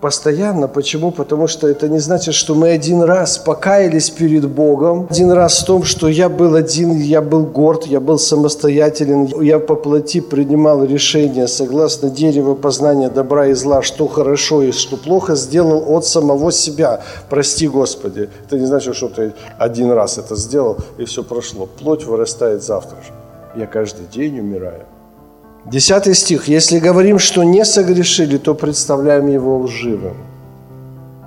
постоянно. 0.02 0.68
Почему? 0.68 1.12
Потому 1.12 1.48
что 1.48 1.68
это 1.68 1.88
не 1.88 2.00
значит, 2.00 2.34
что 2.34 2.56
мы 2.56 2.70
один 2.70 3.04
раз 3.04 3.38
покаялись 3.38 4.10
перед 4.10 4.50
Богом, 4.50 5.08
один 5.10 5.32
раз 5.32 5.62
в 5.62 5.66
том, 5.66 5.84
что 5.84 6.08
я 6.08 6.28
был 6.28 6.56
один, 6.56 6.98
я 6.98 7.22
был 7.22 7.46
горд, 7.46 7.86
я 7.86 8.00
был 8.00 8.18
самостоятелен, 8.18 9.42
я 9.42 9.60
по 9.60 9.76
плоти 9.76 10.20
принимал 10.20 10.84
решения 10.84 11.48
согласно 11.48 12.10
дереву 12.10 12.56
познания 12.56 13.10
добра 13.10 13.48
и 13.48 13.54
зла, 13.54 13.82
что 13.82 14.08
хорошо 14.08 14.64
и 14.64 14.72
что 14.72 14.98
плохо, 14.98 15.36
сделал 15.36 15.96
от 15.96 16.06
самого 16.06 16.52
себя. 16.52 17.02
Прости, 17.30 17.68
Господи. 17.68 18.30
Это 18.48 18.58
не 18.58 18.66
значит, 18.66 18.96
что 18.96 19.08
ты 19.08 19.34
один 19.60 19.92
раз 19.92 20.18
это 20.18 20.36
сделал, 20.36 20.78
и 20.98 21.06
все 21.06 21.24
прошло. 21.24 21.68
Плоть 21.68 22.06
вырастает 22.06 22.64
завтра 22.64 22.98
же. 22.98 23.14
Я 23.56 23.68
каждый 23.68 24.08
день 24.08 24.40
умираю. 24.40 24.86
Десятый 25.66 26.16
стих. 26.16 26.48
«Если 26.48 26.80
говорим, 26.80 27.20
что 27.20 27.44
не 27.44 27.66
согрешили, 27.66 28.38
то 28.38 28.56
представляем 28.56 29.28
его 29.28 29.60
лживым, 29.60 30.18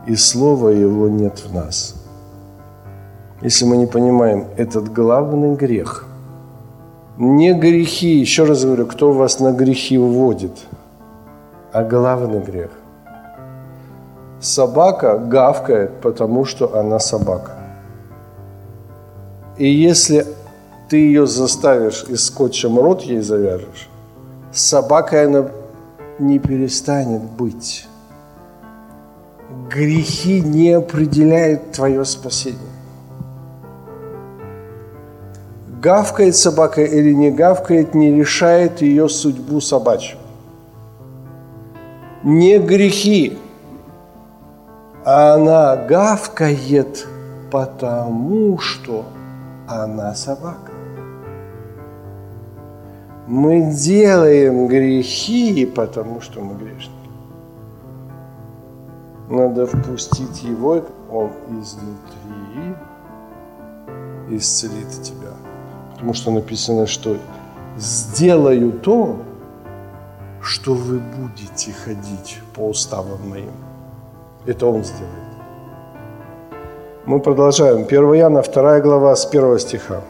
и 0.07 0.17
слова 0.17 0.71
его 0.71 1.09
нет 1.09 1.41
в 1.45 1.55
нас». 1.55 1.95
Если 3.43 3.67
мы 3.67 3.76
не 3.76 3.87
понимаем 3.87 4.47
этот 4.57 4.93
главный 4.93 5.55
грех, 5.55 6.07
не 7.19 7.53
грехи, 7.53 8.19
еще 8.19 8.45
раз 8.45 8.64
говорю, 8.64 8.87
кто 8.87 9.12
вас 9.12 9.38
на 9.38 9.53
грехи 9.53 9.99
вводит, 9.99 10.53
а 11.73 11.85
главный 11.85 12.41
грех. 12.41 12.71
Собака 14.41 15.19
гавкает, 15.19 16.00
потому 16.00 16.45
что 16.45 16.79
она 16.79 16.99
собака. 16.99 17.53
И 19.59 19.69
если 19.69 20.26
ты 20.88 20.97
ее 20.97 21.26
заставишь 21.26 22.05
и 22.09 22.17
скотчем 22.17 22.79
рот 22.81 23.03
ей 23.03 23.21
завяжешь, 23.21 23.91
собакой 24.54 25.26
она 25.26 25.49
не 26.18 26.38
перестанет 26.38 27.23
быть. 27.23 27.87
Грехи 29.68 30.40
не 30.40 30.70
определяют 30.73 31.73
твое 31.73 32.04
спасение. 32.04 32.58
Гавкает 35.82 36.34
собака 36.34 36.82
или 36.82 37.12
не 37.12 37.30
гавкает, 37.30 37.94
не 37.94 38.12
решает 38.12 38.81
ее 38.81 39.09
судьбу 39.09 39.61
собачью. 39.61 40.18
Не 42.22 42.59
грехи, 42.59 43.38
а 45.05 45.35
она 45.35 45.76
гавкает, 45.76 47.07
потому 47.50 48.59
что 48.59 49.05
она 49.68 50.14
собака. 50.14 50.73
Мы 53.26 53.72
делаем 53.72 54.66
грехи, 54.66 55.64
потому 55.64 56.20
что 56.20 56.40
мы 56.40 56.54
грешники. 56.56 56.92
Надо 59.30 59.66
впустить 59.66 60.42
Его, 60.42 60.82
Он 61.10 61.30
изнутри 61.60 62.74
исцелит 64.30 64.90
тебя. 65.02 65.32
Потому 65.92 66.14
что 66.14 66.30
написано, 66.30 66.87
что 66.87 67.16
сделаю 67.78 68.72
то, 68.72 69.16
что 70.42 70.74
вы 70.74 70.98
будете 70.98 71.72
ходить 71.72 72.40
по 72.54 72.68
уставам 72.68 73.28
моим. 73.28 73.52
Это 74.46 74.66
Он 74.66 74.84
сделает. 74.84 75.08
Мы 77.06 77.20
продолжаем. 77.20 77.87
1 77.87 78.12
Яна, 78.12 78.42
2 78.42 78.80
глава, 78.80 79.16
с 79.16 79.26
1 79.26 79.58
стиха. 79.58 80.02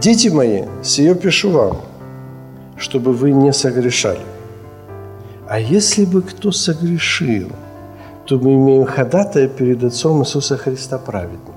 «Дети 0.00 0.28
мои, 0.28 0.64
сие 0.82 1.14
пишу 1.14 1.50
вам, 1.50 1.76
чтобы 2.76 3.12
вы 3.12 3.32
не 3.32 3.52
согрешали. 3.52 4.24
А 5.48 5.58
если 5.58 6.04
бы 6.04 6.22
кто 6.22 6.52
согрешил, 6.52 7.50
то 8.26 8.38
мы 8.38 8.54
имеем 8.54 8.84
ходатая 8.84 9.48
перед 9.48 9.82
Отцом 9.84 10.22
Иисуса 10.22 10.56
Христа 10.56 10.98
праведника. 10.98 11.52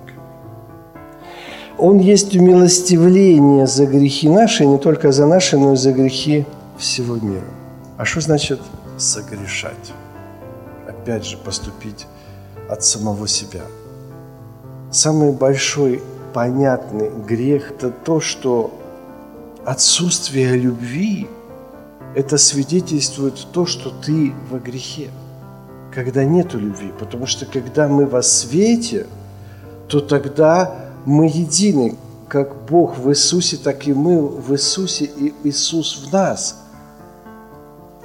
Он 1.78 2.00
есть 2.00 2.36
умилостивление 2.36 3.68
за 3.68 3.86
грехи 3.86 4.30
наши, 4.30 4.66
не 4.66 4.78
только 4.78 5.12
за 5.12 5.26
наши, 5.26 5.58
но 5.58 5.74
и 5.74 5.76
за 5.76 5.92
грехи 5.92 6.46
всего 6.78 7.16
мира. 7.16 7.48
А 7.98 8.06
что 8.06 8.22
значит 8.22 8.60
согрешать? 8.98 9.94
Опять 10.88 11.26
же, 11.26 11.38
поступить 11.38 12.08
от 12.70 12.84
самого 12.84 13.28
себя. 13.28 13.62
Самый 14.92 15.32
большой 15.32 16.02
понятный 16.34 17.10
грех– 17.28 17.72
это 17.78 17.92
то, 17.92 18.20
что 18.20 18.74
отсутствие 19.66 20.56
любви– 20.56 21.28
это 22.16 22.38
свидетельствует 22.38 23.36
то, 23.52 23.66
что 23.66 23.90
ты 23.90 24.34
во 24.50 24.60
грехе, 24.60 25.10
когда 25.94 26.24
нет 26.24 26.54
любви. 26.54 26.94
Потому 26.98 27.26
что 27.26 27.46
когда 27.46 27.88
мы 27.88 28.06
во 28.06 28.22
свете, 28.22 29.08
то 29.88 30.00
тогда 30.00 30.76
мы 31.06 31.26
едины. 31.26 31.96
Как 32.28 32.66
Бог 32.66 32.98
в 32.98 33.10
Иисусе, 33.10 33.58
так 33.58 33.88
и 33.88 33.94
мы 33.94 34.20
в 34.26 34.52
Иисусе, 34.54 35.06
и 35.06 35.34
Иисус 35.44 36.06
в 36.06 36.14
нас. 36.14 36.62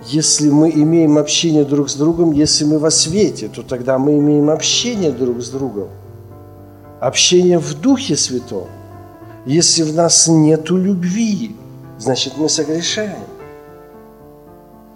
Если 0.06 0.50
мы 0.50 0.70
имеем 0.70 1.18
общение 1.18 1.64
друг 1.64 1.88
с 1.88 1.94
другом, 1.94 2.32
если 2.32 2.64
мы 2.64 2.78
во 2.78 2.90
свете, 2.90 3.48
то 3.48 3.62
тогда 3.62 3.98
мы 3.98 4.18
имеем 4.18 4.50
общение 4.50 5.12
друг 5.12 5.40
с 5.40 5.50
другом. 5.50 5.88
Общение 7.00 7.58
в 7.58 7.80
Духе 7.80 8.16
Святом– 8.16 8.68
если 9.46 9.82
в 9.82 9.94
нас 9.94 10.28
нет 10.28 10.70
любви, 10.70 11.56
значит 11.98 12.34
мы 12.36 12.48
согрешаем. 12.48 13.24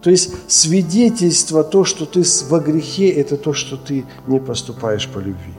То 0.02 0.10
есть 0.10 0.32
свидетельство, 0.48 1.64
то, 1.64 1.84
что 1.84 2.04
ты 2.04 2.22
во 2.50 2.60
грехе, 2.60 3.08
это 3.08 3.38
то, 3.38 3.54
что 3.54 3.76
ты 3.78 4.04
не 4.26 4.38
поступаешь 4.38 5.08
по 5.08 5.18
любви. 5.18 5.54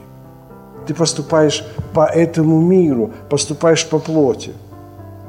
Ты 0.86 0.94
поступаешь 0.94 1.64
по 1.92 2.06
этому 2.06 2.60
миру, 2.60 3.12
поступаешь 3.28 3.84
по 3.88 3.98
плоти. 3.98 4.52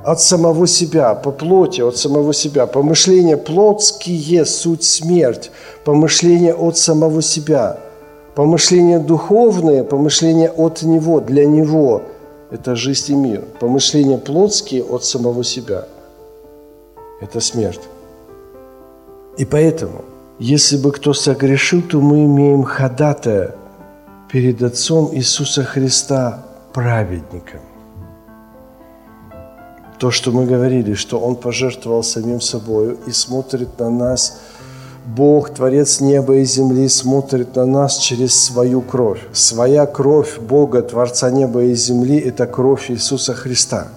От 0.05 0.21
самого 0.21 0.67
себя, 0.67 1.15
по 1.15 1.31
плоти, 1.31 1.81
от 1.81 1.97
самого 1.97 2.31
себя. 2.31 2.67
Помышления 2.67 3.37
плотские– 3.37 4.45
суть 4.45 4.83
смерть. 4.83 5.51
Помышления 5.83 6.53
от 6.53 6.77
самого 6.77 7.23
себя. 7.23 7.79
Помышления 8.35 8.99
духовные, 8.99 9.83
помышления 9.83 10.49
от 10.49 10.83
Него, 10.83 11.19
для 11.21 11.47
Него– 11.47 12.03
это 12.51 12.75
жизнь 12.75 13.11
и 13.11 13.15
мир. 13.15 13.45
Помышления 13.59 14.17
плотские 14.17 14.83
от 14.83 15.03
самого 15.03 15.43
себя– 15.43 15.87
это 17.21 17.39
смерть. 17.39 17.81
И 19.37 19.45
поэтому, 19.45 20.05
если 20.39 20.77
бы 20.77 20.91
кто 20.91 21.13
согрешил, 21.13 21.81
то 21.81 21.99
мы 21.99 22.25
имеем 22.25 22.63
ходатая 22.63 23.55
перед 24.31 24.61
Отцом 24.61 25.13
Иисуса 25.13 25.63
Христа 25.63 26.45
праведником. 26.73 27.61
То, 29.99 30.11
что 30.11 30.31
мы 30.31 30.45
говорили, 30.45 30.93
что 30.93 31.19
Он 31.19 31.35
пожертвовал 31.35 32.03
самим 32.03 32.39
собой 32.39 32.97
и 33.07 33.11
смотрит 33.11 33.79
на 33.79 33.89
нас– 33.89 34.41
Бог, 35.07 35.51
Творец 35.51 36.01
неба 36.01 36.35
и 36.35 36.43
земли, 36.43 36.89
смотрит 36.89 37.55
на 37.55 37.65
нас 37.65 37.97
через 37.97 38.35
свою 38.35 38.81
кровь. 38.81 39.21
Своя 39.31 39.85
кровь 39.85 40.37
Бога, 40.37 40.81
Творца 40.81 41.31
неба 41.31 41.63
и 41.63 41.75
земли– 41.75 42.19
это 42.25 42.45
кровь 42.45 42.91
Иисуса 42.91 43.33
Христа. 43.33 43.87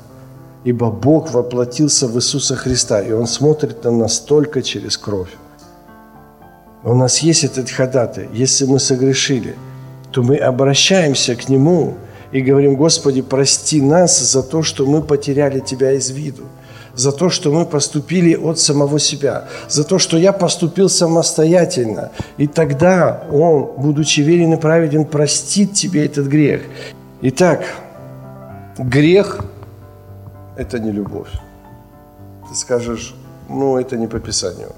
Ибо 0.63 0.91
Бог 0.93 1.33
воплотился 1.33 2.07
в 2.07 2.17
Иисуса 2.17 2.55
Христа, 2.55 3.03
и 3.03 3.11
Он 3.11 3.27
смотрит 3.27 3.83
на 3.83 3.91
нас 3.91 4.21
только 4.21 4.63
через 4.63 4.97
кровь. 4.97 5.31
У 6.85 6.95
нас 6.95 7.19
есть 7.19 7.43
этот 7.43 7.69
ходатай. 7.71 8.29
Если 8.33 8.65
мы 8.67 8.79
согрешили, 8.79 9.57
то 10.13 10.23
мы 10.23 10.37
обращаемся 10.37 11.35
к 11.35 11.49
Нему, 11.49 11.95
и 12.31 12.41
говорим, 12.41 12.77
Господи, 12.77 13.23
прости 13.23 13.83
нас 13.83 14.21
за 14.21 14.45
то, 14.45 14.63
что 14.63 14.87
мы 14.87 15.03
потеряли 15.03 15.59
Тебя 15.59 15.91
из 15.91 16.11
виду, 16.11 16.45
за 16.95 17.13
то, 17.13 17.31
что 17.31 17.51
мы 17.53 17.67
поступили 17.67 18.35
от 18.35 18.59
самого 18.59 18.99
себя, 18.99 19.45
за 19.69 19.85
то, 19.85 19.99
что 19.99 20.17
я 20.17 20.33
поступил 20.33 20.89
самостоятельно. 20.89 22.11
И 22.39 22.47
тогда 22.47 23.25
Он, 23.33 23.71
будучи 23.77 24.21
верен 24.21 24.55
и 24.55 24.57
праведен, 24.57 25.05
простит 25.05 25.75
тебе 25.75 26.07
этот 26.07 26.27
грех. 26.27 26.63
Итак, 27.23 27.65
грех– 28.79 29.45
это 30.57 30.79
не 30.79 30.93
любовь. 30.93 31.31
Ты 32.49 32.55
скажешь, 32.55 33.15
ну, 33.49 33.79
это 33.79 33.97
не 33.97 34.07
по 34.07 34.19
Писанию. 34.19 34.73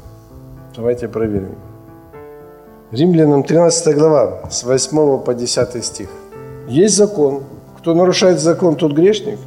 Давайте 0.77 1.09
проверим. 1.09 1.55
Римлянам 2.90 3.42
13 3.42 3.94
глава, 3.96 4.51
с 4.51 4.64
8 4.64 5.18
по 5.18 5.35
10 5.35 5.85
стих. 5.85 6.09
Есть 6.68 6.96
закон. 6.96 7.42
Кто 7.79 7.94
нарушает 7.94 8.38
закон, 8.38 8.77
тот 8.77 8.92
грешник. 8.92 9.38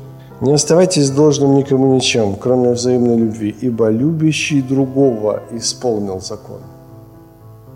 Не 0.41 0.53
оставайтесь 0.53 1.09
должным 1.11 1.55
никому 1.55 1.95
ничем, 1.95 2.35
кроме 2.35 2.71
взаимной 2.71 3.17
любви, 3.17 3.55
ибо 3.61 3.89
любящий 3.89 4.61
другого 4.61 5.41
исполнил 5.51 6.19
закон. 6.19 6.59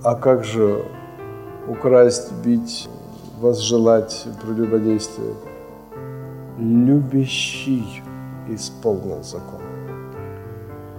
А 0.03 0.15
как 0.15 0.43
же 0.43 0.83
украсть, 1.69 2.31
бить, 2.43 2.89
возжелать 3.39 4.25
прелюбодействие? 4.41 5.33
Любящий 6.59 7.85
исполнил 8.49 9.23
закон. 9.23 9.61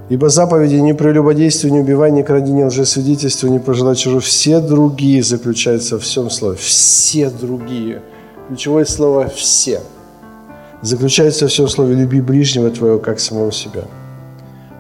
Ибо 0.08 0.30
заповеди 0.30 0.76
не 0.76 0.94
прелюбодействуй, 0.94 1.70
не 1.70 1.80
убивай, 1.80 2.10
не 2.10 2.22
кради, 2.22 2.52
не 2.52 2.64
лжесвидетельствуй, 2.64 3.50
не 3.50 3.58
пожелай 3.58 3.96
чужого. 3.96 4.20
Все 4.20 4.60
другие 4.60 5.22
заключаются 5.22 5.98
в 5.98 6.00
всем 6.00 6.30
слове. 6.30 6.56
Все 6.56 7.30
другие. 7.30 8.02
Ключевое 8.48 8.86
слово 8.86 9.28
«все». 9.28 9.80
Заключается 10.82 11.46
в 11.46 11.50
всем 11.50 11.68
слове 11.68 11.94
«люби 11.94 12.20
ближнего 12.20 12.70
твоего, 12.70 12.98
как 12.98 13.20
самого 13.20 13.52
себя». 13.52 13.82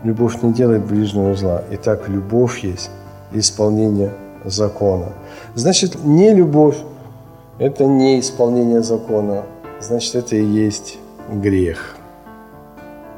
Любовь 0.02 0.42
не 0.42 0.52
делает 0.52 0.86
ближнего 0.86 1.34
зла. 1.34 1.62
Итак, 1.72 2.08
любовь 2.08 2.64
есть 2.64 2.90
исполнение 3.32 4.10
закона. 4.46 5.12
Значит, 5.54 6.02
не 6.04 6.34
любовь– 6.34 6.76
это 7.58 7.84
не 7.84 8.18
исполнение 8.18 8.82
закона. 8.82 9.42
Значит, 9.80 10.14
это 10.14 10.36
и 10.36 10.44
есть 10.44 10.98
грех. 11.30 11.96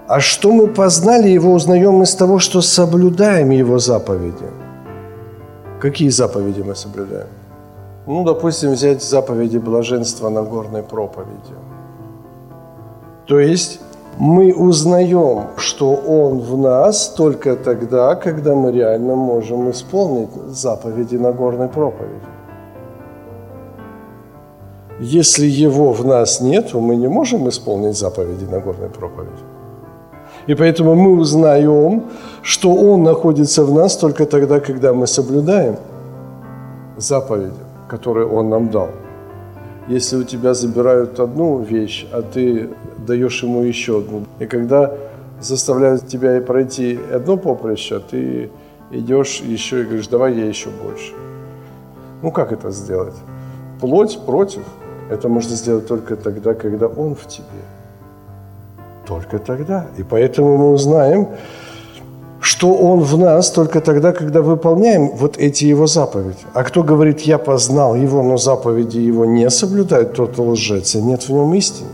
А 0.09 0.19
что 0.19 0.53
мы 0.53 0.67
познали 0.67 1.29
Его, 1.29 1.53
узнаем 1.53 2.03
из 2.03 2.15
того, 2.17 2.41
что 2.41 2.61
соблюдаем 2.63 3.51
Его 3.51 3.79
заповеди. 3.79 4.47
Какие 5.81 6.11
заповеди 6.11 6.63
мы 6.63 6.75
соблюдаем? 6.75 7.29
Ну, 8.07 8.25
допустим, 8.25 8.73
взять 8.73 9.03
заповеди 9.03 9.59
блаженства 9.59 10.29
на 10.31 10.43
горной 10.43 10.83
проповеди. 10.83 11.55
То 13.27 13.39
есть 13.39 13.81
мы 14.19 14.53
узнаем, 14.53 15.45
что 15.57 15.95
Он 15.95 16.39
в 16.41 16.59
нас 16.59 17.09
только 17.09 17.57
тогда, 17.57 18.15
когда 18.15 18.55
мы 18.55 18.73
реально 18.73 19.17
можем 19.17 19.71
исполнить 19.71 20.31
заповеди 20.49 21.17
на 21.17 21.33
горной 21.33 21.69
проповеди. 21.69 22.27
Если 25.01 25.47
Его 25.47 25.93
в 25.93 26.05
нас 26.05 26.41
нет, 26.41 26.75
мы 26.75 26.97
не 26.97 27.09
можем 27.09 27.49
исполнить 27.49 27.97
заповеди 27.97 28.45
на 28.45 28.61
горной 28.61 28.89
проповеди. 28.89 29.43
И 30.47 30.55
поэтому 30.55 30.95
мы 30.95 31.19
узнаем, 31.19 32.03
что 32.43 32.73
Он 32.73 33.03
находится 33.03 33.65
в 33.65 33.73
нас 33.73 33.97
только 33.97 34.27
тогда, 34.27 34.61
когда 34.61 34.93
мы 34.93 35.07
соблюдаем 35.07 35.77
заповеди, 36.97 37.61
которые 37.89 38.27
Он 38.27 38.51
нам 38.51 38.71
дал. 38.71 38.89
Если 39.89 40.17
у 40.17 40.23
тебя 40.23 40.55
забирают 40.55 41.19
одну 41.19 41.61
вещь, 41.61 42.07
а 42.13 42.23
ты 42.23 42.71
даешь 43.07 43.43
ему 43.43 43.63
еще 43.63 43.99
одну, 43.99 44.27
и 44.39 44.47
когда 44.47 44.95
заставляют 45.41 46.07
тебя 46.07 46.37
и 46.37 46.41
пройти 46.41 46.99
одно 47.13 47.37
поприще, 47.37 47.99
ты 47.99 48.51
идешь 48.91 49.41
еще 49.41 49.81
и 49.81 49.85
говоришь, 49.85 50.07
давай 50.07 50.35
я 50.35 50.47
еще 50.47 50.71
больше. 50.71 51.13
Ну 52.23 52.31
как 52.31 52.53
это 52.53 52.71
сделать? 52.71 53.17
Плоть 53.81 54.21
против. 54.25 54.63
Это 55.11 55.29
можно 55.29 55.57
сделать 55.57 55.89
только 55.89 56.17
тогда, 56.17 56.55
когда 56.55 56.87
Он 56.87 57.15
в 57.15 57.27
тебе. 57.27 57.47
Только 59.07 59.39
тогда. 59.39 59.87
И 59.99 60.05
поэтому 60.05 60.57
мы 60.57 60.73
узнаем, 60.73 61.29
что 62.43 62.75
Он 62.75 63.01
в 63.01 63.17
нас 63.17 63.53
только 63.53 63.81
тогда, 63.81 64.13
когда 64.13 64.43
выполняем 64.43 65.11
вот 65.11 65.39
эти 65.39 65.65
Его 65.65 65.87
заповеди. 65.87 66.45
А 66.55 66.65
кто 66.65 66.83
говорит, 66.83 67.21
я 67.21 67.39
познал 67.39 67.95
Его, 67.95 68.21
но 68.25 68.37
заповеди 68.37 68.99
Его 68.99 69.25
не 69.25 69.49
соблюдают, 69.49 70.15
тот 70.15 70.39
лжец, 70.39 70.97
и 70.97 71.01
нет 71.01 71.23
в 71.23 71.31
нем 71.31 71.55
истины. 71.55 71.89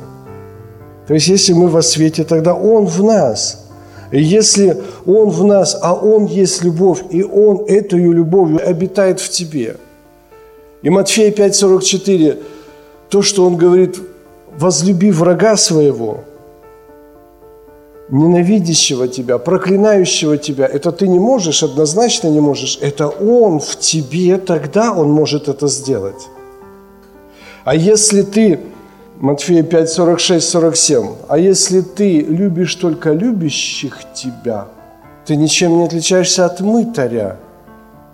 То 1.06 1.12
есть, 1.12 1.28
если 1.28 1.52
мы 1.52 1.68
во 1.68 1.82
свете, 1.82 2.24
тогда 2.24 2.54
Он 2.54 2.86
в 2.86 3.02
нас. 3.04 3.66
И 4.10 4.22
если 4.22 4.82
Он 5.04 5.28
в 5.28 5.44
нас, 5.44 5.78
а 5.82 5.92
Он 5.92 6.24
есть 6.24 6.64
любовь, 6.64 7.02
и 7.10 7.22
Он 7.22 7.66
этой 7.66 8.00
любовью 8.00 8.66
обитает 8.66 9.20
в 9.20 9.28
тебе. 9.28 9.76
И 10.80 10.88
Матфея 10.88 11.30
5,44, 11.30 12.38
то, 13.10 13.20
что 13.20 13.44
Он 13.44 13.56
говорит, 13.56 14.00
возлюби 14.56 15.10
врага 15.10 15.58
своего– 15.58 16.20
ненавидящего 18.10 19.08
тебя, 19.08 19.38
проклинающего 19.38 20.38
тебя, 20.38 20.66
это 20.66 20.92
ты 20.92 21.08
не 21.08 21.18
можешь, 21.18 21.62
однозначно 21.62 22.28
не 22.28 22.40
можешь. 22.40 22.78
Это 22.80 23.08
Он 23.08 23.60
в 23.60 23.76
тебе, 23.78 24.38
тогда 24.38 24.92
Он 24.92 25.10
может 25.10 25.48
это 25.48 25.68
сделать. 25.68 26.28
А 27.64 27.74
если 27.74 28.22
ты, 28.22 28.60
Матфея 29.20 29.62
5, 29.62 29.90
46, 29.90 30.48
47, 30.48 31.06
а 31.28 31.38
если 31.38 31.82
ты 31.82 32.20
любишь 32.20 32.74
только 32.76 33.12
любящих 33.12 33.98
тебя, 34.14 34.68
ты 35.26 35.36
ничем 35.36 35.78
не 35.78 35.84
отличаешься 35.84 36.46
от 36.46 36.60
мытаря. 36.60 37.36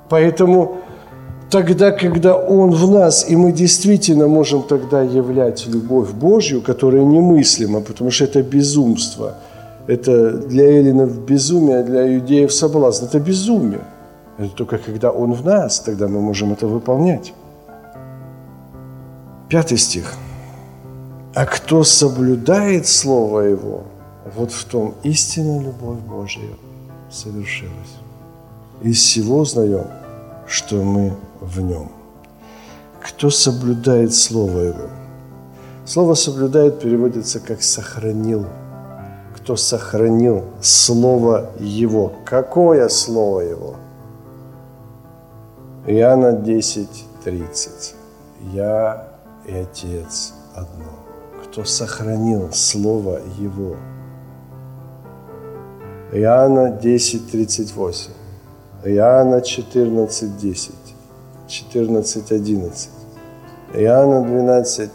Поэтому 0.09 0.79
тогда, 1.51 1.93
когда 1.93 2.35
Он 2.35 2.71
в 2.73 2.91
нас, 2.91 3.31
и 3.31 3.37
мы 3.37 3.53
действительно 3.53 4.27
можем 4.27 4.65
тогда 4.65 5.03
являть 5.03 5.69
любовь 5.69 6.11
Божью, 6.11 6.61
которая 6.63 7.05
немыслима, 7.05 7.81
потому 7.81 8.11
что 8.11 8.25
это 8.25 8.43
безумство– 8.43 9.39
это 9.87 10.33
для 10.39 10.65
эллинов 10.65 11.19
безумие, 11.21 11.81
а 11.81 11.83
для 11.83 12.17
иудеев 12.17 12.53
соблазн. 12.53 13.05
Это 13.05 13.21
безумие. 13.21 13.85
Это 14.39 14.51
только 14.51 14.79
когда 14.79 15.11
Он 15.11 15.33
в 15.33 15.45
нас, 15.45 15.81
тогда 15.81 16.09
мы 16.09 16.21
можем 16.21 16.53
это 16.53 16.67
выполнять. 16.67 17.35
Пятый 19.49 19.79
стих. 19.79 20.15
«А 21.35 21.47
кто 21.47 21.85
соблюдает 21.85 22.87
Слово 22.87 23.41
Его, 23.41 23.83
вот 24.37 24.53
в 24.53 24.65
том 24.65 24.95
истинная 25.03 25.61
любовь 25.61 25.99
Божия 25.99 26.51
совершилась. 27.11 27.73
Из 28.83 28.99
всего 28.99 29.39
узнаем, 29.39 29.87
что 30.47 30.77
мы 30.77 31.13
в 31.41 31.61
Нем. 31.61 31.91
Кто 33.03 33.31
соблюдает 33.31 34.15
Слово 34.15 34.59
Его? 34.61 34.89
Слово 35.85 36.15
«соблюдает» 36.15 36.81
переводится 36.81 37.41
как 37.41 37.63
«сохранил» 37.63 38.47
кто 39.45 39.57
сохранил 39.57 40.45
Слово 40.63 41.51
Его. 41.61 42.15
Какое 42.25 42.89
Слово 42.89 43.41
Его? 43.41 43.75
Иоанна 45.87 46.33
10, 46.33 46.89
30. 47.23 47.95
Я 48.55 49.09
и 49.45 49.55
Отец 49.55 50.33
одно. 50.55 50.93
Кто 51.45 51.63
сохранил 51.65 52.53
Слово 52.53 53.21
Его. 53.39 53.77
Иоанна 56.13 56.71
10, 56.71 57.31
38. 57.31 58.13
Иоанна 58.87 59.43
14, 59.43 60.39
10. 60.39 60.75
14, 61.49 62.33
11. 62.33 62.91
Иоанна 63.75 64.23
12, 64.23 64.91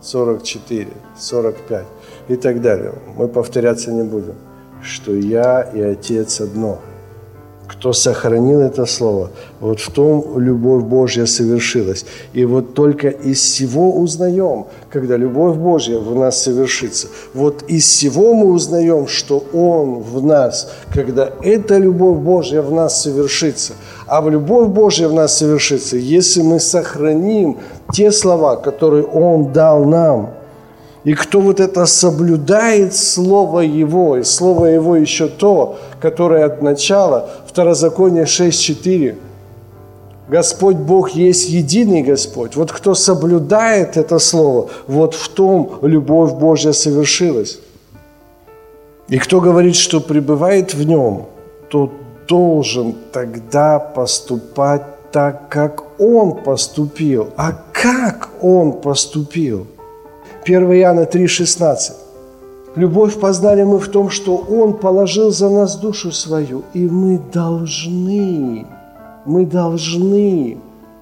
44, 0.00 0.88
45 1.18 1.84
и 2.30 2.36
так 2.36 2.60
далее. 2.62 2.92
Мы 3.16 3.26
повторяться 3.28 3.90
не 3.92 4.04
будем. 4.04 4.34
Что 4.82 5.12
я 5.14 5.62
и 5.62 5.80
Отец 5.80 6.40
одно. 6.40 6.78
Кто 7.66 7.92
сохранил 7.92 8.60
это 8.60 8.84
слово, 8.86 9.30
вот 9.60 9.80
в 9.80 9.92
том 9.92 10.38
любовь 10.40 10.84
Божья 10.84 11.26
совершилась. 11.26 12.04
И 12.32 12.44
вот 12.44 12.74
только 12.74 13.08
из 13.08 13.40
всего 13.40 13.96
узнаем, 13.96 14.66
когда 14.90 15.16
любовь 15.16 15.56
Божья 15.56 15.98
в 15.98 16.14
нас 16.14 16.42
совершится. 16.42 17.08
Вот 17.34 17.62
из 17.68 17.84
всего 17.84 18.34
мы 18.34 18.52
узнаем, 18.52 19.06
что 19.06 19.44
Он 19.52 20.00
в 20.00 20.24
нас, 20.24 20.72
когда 20.92 21.30
эта 21.42 21.78
любовь 21.78 22.18
Божья 22.18 22.62
в 22.62 22.72
нас 22.72 23.02
совершится. 23.02 23.74
А 24.06 24.20
в 24.20 24.30
любовь 24.30 24.68
Божья 24.68 25.08
в 25.08 25.14
нас 25.14 25.38
совершится, 25.38 25.96
если 25.96 26.42
мы 26.42 26.58
сохраним 26.58 27.58
те 27.92 28.10
слова, 28.10 28.56
которые 28.56 29.04
Он 29.04 29.52
дал 29.52 29.84
нам– 29.84 30.30
и 31.04 31.14
кто 31.14 31.40
вот 31.40 31.60
это 31.60 31.86
соблюдает 31.86 32.94
Слово 32.94 33.60
Его, 33.60 34.18
и 34.18 34.22
Слово 34.22 34.66
Его 34.66 34.96
еще 34.96 35.28
то, 35.28 35.78
которое 36.00 36.44
от 36.44 36.62
начала, 36.62 37.30
Второзаконие 37.46 38.24
6.4, 38.24 39.16
Господь 40.28 40.76
Бог 40.76 41.10
есть 41.10 41.48
единый 41.48 42.02
Господь. 42.02 42.54
Вот 42.54 42.70
кто 42.70 42.94
соблюдает 42.94 43.96
это 43.96 44.20
слово, 44.20 44.70
вот 44.86 45.14
в 45.14 45.28
том 45.28 45.78
любовь 45.82 46.34
Божья 46.34 46.72
совершилась. 46.72 47.58
И 49.08 49.18
кто 49.18 49.40
говорит, 49.40 49.74
что 49.74 50.00
пребывает 50.00 50.72
в 50.72 50.84
нем, 50.86 51.26
тот 51.68 51.90
должен 52.28 52.94
тогда 53.10 53.80
поступать 53.80 54.82
так, 55.10 55.48
как 55.48 55.82
он 55.98 56.44
поступил. 56.44 57.30
А 57.36 57.52
как 57.72 58.30
он 58.40 58.74
поступил? 58.74 59.66
1 60.44 60.72
Иоанна 60.72 61.04
3,16. 61.04 61.92
Любовь 62.76 63.18
познали 63.20 63.64
мы 63.64 63.78
в 63.78 63.88
том, 63.88 64.10
что 64.10 64.36
Он 64.36 64.74
положил 64.74 65.30
за 65.30 65.50
нас 65.50 65.76
душу 65.76 66.12
свою, 66.12 66.62
и 66.72 66.86
мы 66.86 67.20
должны, 67.32 68.66
мы 69.26 69.44
должны 69.44 70.58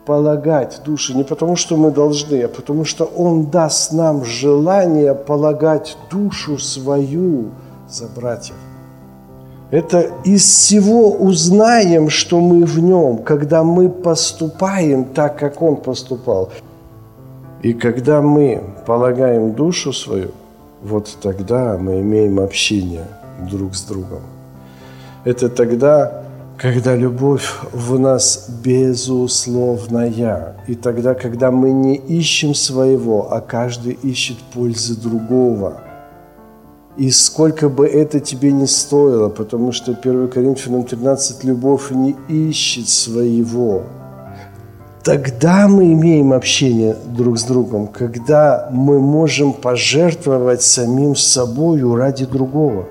полагать 0.07 0.81
души 0.85 1.14
не 1.14 1.24
потому, 1.24 1.57
что 1.57 1.77
мы 1.77 1.90
должны, 1.90 2.42
а 2.42 2.48
потому 2.48 2.85
что 2.85 3.05
Он 3.05 3.46
даст 3.46 3.92
нам 3.92 4.24
желание 4.24 5.14
полагать 5.14 5.96
душу 6.11 6.59
свою 6.59 7.51
за 7.88 8.09
братьев. 8.09 8.57
Это 9.70 10.11
из 10.24 10.42
всего 10.44 11.12
узнаем, 11.12 12.09
что 12.09 12.40
мы 12.40 12.64
в 12.64 12.79
нем, 12.79 13.18
когда 13.18 13.62
мы 13.62 13.90
поступаем 13.90 15.05
так, 15.05 15.38
как 15.38 15.61
он 15.61 15.77
поступал. 15.77 16.48
И 17.62 17.72
когда 17.72 18.22
мы 18.22 18.62
полагаем 18.86 19.52
душу 19.52 19.92
свою, 19.92 20.30
вот 20.82 21.18
тогда 21.20 21.76
мы 21.76 22.00
имеем 22.00 22.38
общение 22.38 23.06
друг 23.50 23.74
с 23.74 23.82
другом. 23.84 24.22
Это 25.24 25.48
тогда, 25.48 26.24
когда 26.56 26.94
любовь 26.94 27.50
в 27.72 27.98
нас 27.98 28.48
безусловная. 28.64 30.56
И 30.68 30.74
тогда, 30.74 31.14
когда 31.14 31.50
мы 31.50 31.72
не 31.72 31.96
ищем 31.96 32.54
своего, 32.54 33.32
а 33.32 33.40
каждый 33.40 33.98
ищет 34.02 34.38
пользы 34.54 34.94
другого– 35.00 35.80
и 36.98 37.10
сколько 37.12 37.68
бы 37.68 37.86
это 37.86 38.18
тебе 38.18 38.50
не 38.50 38.66
стоило, 38.66 39.28
потому 39.28 39.70
что 39.70 39.92
1 39.92 40.28
Коринфянам 40.28 40.82
13 40.82 41.44
любовь 41.44 41.92
не 41.92 42.16
ищет 42.28 42.88
своего. 42.88 43.84
Тогда 45.08 45.68
мы 45.68 45.94
имеем 45.94 46.34
общение 46.34 46.94
друг 47.06 47.38
с 47.38 47.44
другом, 47.44 47.86
когда 47.86 48.68
мы 48.70 49.00
можем 49.00 49.54
пожертвовать 49.54 50.60
самим 50.60 51.16
собою 51.16 51.96
ради 51.96 52.26
другого. 52.26 52.84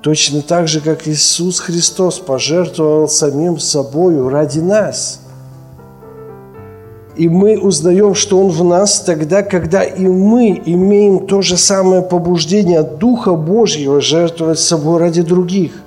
Точно 0.00 0.42
так 0.42 0.68
же, 0.68 0.80
как 0.80 1.08
Иисус 1.08 1.58
Христос 1.58 2.20
пожертвовал 2.20 3.08
самим 3.08 3.58
собою 3.58 4.28
ради 4.28 4.60
нас– 4.60 5.22
и 7.16 7.28
мы 7.28 7.58
узнаем, 7.60 8.14
что 8.14 8.40
Он 8.40 8.48
в 8.48 8.64
нас 8.64 9.00
тогда, 9.00 9.42
когда 9.42 9.84
и 9.84 10.04
мы 10.04 10.60
имеем 10.66 11.26
то 11.28 11.42
же 11.42 11.56
самое 11.56 12.02
побуждение 12.02 12.82
Духа 12.82 13.34
Божьего 13.34 14.00
жертвовать 14.00 14.58
собой 14.58 14.98
ради 14.98 15.22
других. 15.22 15.83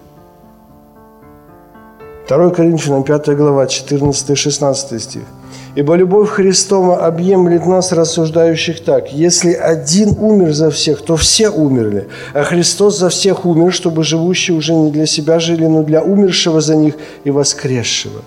2 2.27 2.49
Коринфянам 2.51 3.03
5 3.03 3.37
глава, 3.37 3.65
14-16 3.65 4.99
стих. 4.99 5.21
«Ибо 5.75 5.95
любовь 5.95 6.29
Христова 6.29 7.07
объемлет 7.07 7.65
нас, 7.65 7.93
рассуждающих 7.93 8.83
так. 8.83 9.13
Если 9.13 9.53
один 9.53 10.09
умер 10.19 10.53
за 10.53 10.69
всех, 10.69 11.01
то 11.01 11.15
все 11.15 11.49
умерли, 11.49 12.07
а 12.33 12.43
Христос 12.43 12.99
за 12.99 13.07
всех 13.07 13.45
умер, 13.45 13.71
чтобы 13.71 14.03
живущие 14.03 14.57
уже 14.57 14.73
не 14.73 14.91
для 14.91 15.05
себя 15.05 15.39
жили, 15.39 15.67
но 15.67 15.83
для 15.83 16.01
умершего 16.01 16.59
за 16.59 16.75
них 16.75 16.95
и 17.23 17.31
воскресшего». 17.31 18.21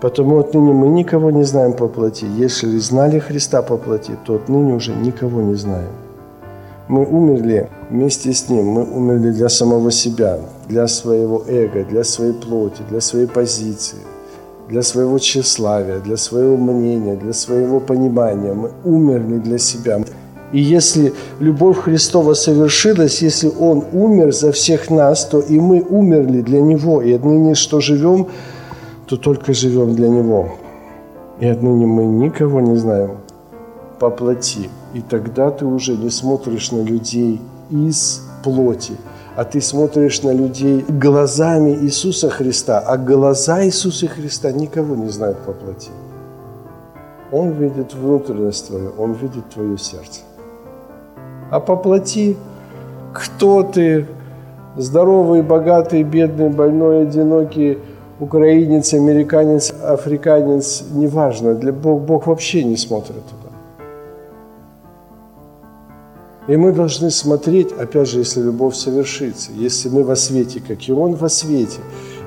Потому 0.00 0.38
отныне 0.38 0.72
мы 0.72 0.88
никого 0.88 1.30
не 1.30 1.44
знаем 1.44 1.72
по 1.72 1.88
плоти. 1.88 2.26
Если 2.36 2.78
знали 2.78 3.18
Христа 3.18 3.62
по 3.62 3.78
плоти, 3.78 4.12
то 4.26 4.34
отныне 4.34 4.74
уже 4.74 4.92
никого 4.92 5.40
не 5.40 5.54
знаем. 5.54 6.05
Мы 6.88 7.04
умерли 7.04 7.68
вместе 7.90 8.32
с 8.32 8.48
Ним, 8.48 8.66
мы 8.66 8.84
умерли 8.84 9.32
для 9.32 9.48
самого 9.48 9.90
себя, 9.90 10.38
для 10.68 10.86
своего 10.86 11.42
эго, 11.48 11.84
для 11.84 12.04
своей 12.04 12.32
плоти, 12.32 12.82
для 12.88 13.00
своей 13.00 13.26
позиции, 13.26 13.98
для 14.68 14.82
своего 14.82 15.18
тщеславия, 15.18 15.98
для 15.98 16.16
своего 16.16 16.56
мнения, 16.56 17.16
для 17.16 17.32
своего 17.32 17.80
понимания. 17.80 18.52
Мы 18.52 18.70
умерли 18.84 19.38
для 19.38 19.58
себя. 19.58 20.00
И 20.52 20.60
если 20.60 21.12
любовь 21.40 21.78
Христова 21.78 22.34
совершилась, 22.34 23.20
если 23.20 23.50
Он 23.58 23.84
умер 23.92 24.32
за 24.32 24.52
всех 24.52 24.88
нас, 24.88 25.24
то 25.24 25.40
и 25.40 25.58
мы 25.58 25.82
умерли 25.82 26.40
для 26.40 26.60
Него. 26.60 27.02
И 27.02 27.12
отныне, 27.12 27.56
что 27.56 27.80
живем, 27.80 28.28
то 29.06 29.16
только 29.16 29.52
живем 29.54 29.96
для 29.96 30.08
Него. 30.08 30.50
И 31.40 31.48
отныне 31.48 31.86
мы 31.86 32.04
никого 32.04 32.60
не 32.60 32.76
знаем 32.76 33.16
по 33.98 34.08
плоти. 34.08 34.70
И 34.96 35.02
тогда 35.02 35.50
ты 35.50 35.66
уже 35.66 35.94
не 35.94 36.08
смотришь 36.08 36.72
на 36.72 36.82
людей 36.82 37.38
из 37.70 38.22
плоти, 38.42 38.94
а 39.36 39.44
ты 39.44 39.60
смотришь 39.60 40.22
на 40.22 40.32
людей 40.32 40.86
глазами 40.88 41.72
Иисуса 41.82 42.30
Христа, 42.30 42.78
а 42.78 42.96
глаза 42.96 43.62
Иисуса 43.66 44.06
Христа 44.08 44.52
никого 44.52 44.96
не 44.96 45.10
знают 45.10 45.36
по 45.40 45.52
плоти. 45.52 45.90
Он 47.30 47.50
видит 47.50 47.92
внутренность 47.92 48.68
твою, 48.68 48.94
Он 48.96 49.12
видит 49.12 49.50
твое 49.50 49.76
сердце. 49.76 50.20
А 51.50 51.60
по 51.60 51.76
плоти 51.76 52.38
кто 53.12 53.64
ты, 53.64 54.06
здоровый, 54.78 55.42
богатый, 55.42 56.04
бедный, 56.04 56.48
больной, 56.48 57.02
одинокий– 57.02 57.78
украинец, 58.20 58.94
американец, 58.94 59.74
африканец, 59.82 60.84
неважно, 60.90 61.54
для 61.54 61.72
Бог, 61.72 62.00
Бог 62.00 62.26
вообще 62.26 62.64
не 62.64 62.76
смотрит 62.76 63.22
туда. 63.26 63.45
И 66.48 66.56
мы 66.56 66.72
должны 66.72 67.10
смотреть, 67.10 67.72
опять 67.72 68.08
же, 68.08 68.20
если 68.20 68.40
любовь 68.40 68.76
совершится, 68.76 69.50
если 69.52 69.88
мы 69.88 70.04
во 70.04 70.14
свете, 70.14 70.60
как 70.66 70.88
и 70.88 70.92
Он 70.92 71.14
во 71.14 71.28
свете, 71.28 71.80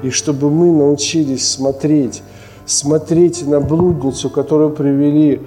и 0.03 0.09
чтобы 0.09 0.49
мы 0.49 0.71
научились 0.71 1.49
смотреть, 1.49 2.21
смотреть 2.65 3.47
на 3.47 3.61
блудницу, 3.61 4.29
которую 4.29 4.71
привели 4.71 5.41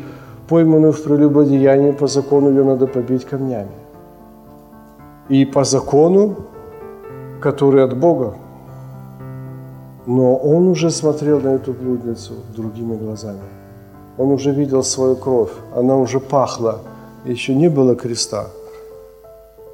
пойманную 0.48 0.92
в 0.92 1.02
прелюбодеянии, 1.02 1.92
по 1.92 2.06
закону 2.06 2.48
ее 2.50 2.64
надо 2.64 2.86
побить 2.86 3.24
камнями. 3.24 3.70
И 5.28 5.44
по 5.44 5.64
закону, 5.64 6.36
который 7.40 7.84
от 7.84 7.98
Бога, 7.98 8.34
но 10.06 10.36
он 10.36 10.68
уже 10.68 10.90
смотрел 10.90 11.40
на 11.40 11.54
эту 11.54 11.72
блудницу 11.72 12.32
другими 12.56 12.96
глазами. 12.96 13.40
Он 14.18 14.30
уже 14.30 14.50
видел 14.50 14.82
свою 14.82 15.16
кровь, 15.16 15.52
она 15.76 15.96
уже 15.96 16.20
пахла. 16.20 16.80
Еще 17.24 17.54
не 17.54 17.68
было 17.68 17.94
креста, 17.94 18.46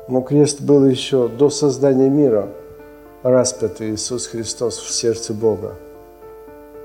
но 0.08 0.22
крест 0.22 0.60
был 0.60 0.86
еще 0.86 1.28
до 1.28 1.50
создания 1.50 2.08
мира, 2.08 2.48
распятый 3.22 3.94
Иисус 3.94 4.26
Христос 4.26 4.78
в 4.78 4.90
сердце 4.90 5.34
Бога. 5.34 5.74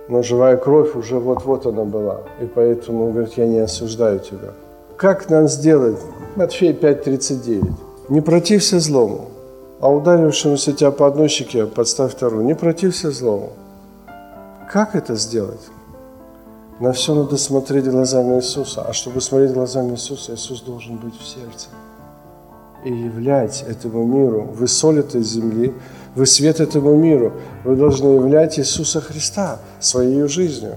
Но 0.10 0.22
живая 0.22 0.58
кровь 0.58 0.96
уже 0.96 1.18
вот-вот 1.18 1.66
она 1.66 1.86
была. 1.86 2.22
И 2.42 2.46
поэтому 2.46 3.06
он 3.06 3.12
говорит, 3.14 3.34
я 3.38 3.48
не 3.48 3.60
осуждаю 3.60 4.20
тебя. 4.20 4.52
Как 4.98 5.30
нам 5.30 5.48
сделать? 5.48 6.00
Матфей 6.36 6.74
5.39. 6.74 7.72
Не 8.10 8.22
протився 8.22 8.80
злому, 8.80 9.30
а 9.80 9.90
ударившемуся 9.90 10.74
тебя 10.74 10.92
по 10.92 11.08
одной 11.08 11.30
щеке 11.30 11.66
подставь 11.66 12.12
вторую. 12.12 12.44
Не 12.44 12.56
протився 12.56 13.12
злому. 13.12 13.54
Как 14.72 14.96
это 14.96 15.16
сделать? 15.16 15.62
На 16.80 16.92
все 16.92 17.16
надо 17.16 17.38
смотреть 17.38 17.90
глазами 17.90 18.36
Иисуса. 18.36 18.82
А 18.82 18.92
чтобы 18.92 19.22
смотреть 19.22 19.54
глазами 19.54 19.92
Иисуса, 19.92 20.34
Иисус 20.34 20.62
должен 20.62 20.98
быть 20.98 21.18
в 21.18 21.26
сердце. 21.26 21.70
И 22.86 22.94
являть 22.94 23.64
этому 23.68 24.06
миру. 24.06 24.50
Вы 24.54 24.68
соль 24.68 25.00
этой 25.00 25.24
земли, 25.24 25.74
вы 26.16 26.26
свет 26.26 26.60
этому 26.60 26.96
миру. 26.96 27.34
Вы 27.64 27.76
должны 27.76 28.16
являть 28.16 28.60
Иисуса 28.60 29.00
Христа 29.00 29.60
своей 29.80 30.28
жизнью, 30.28 30.76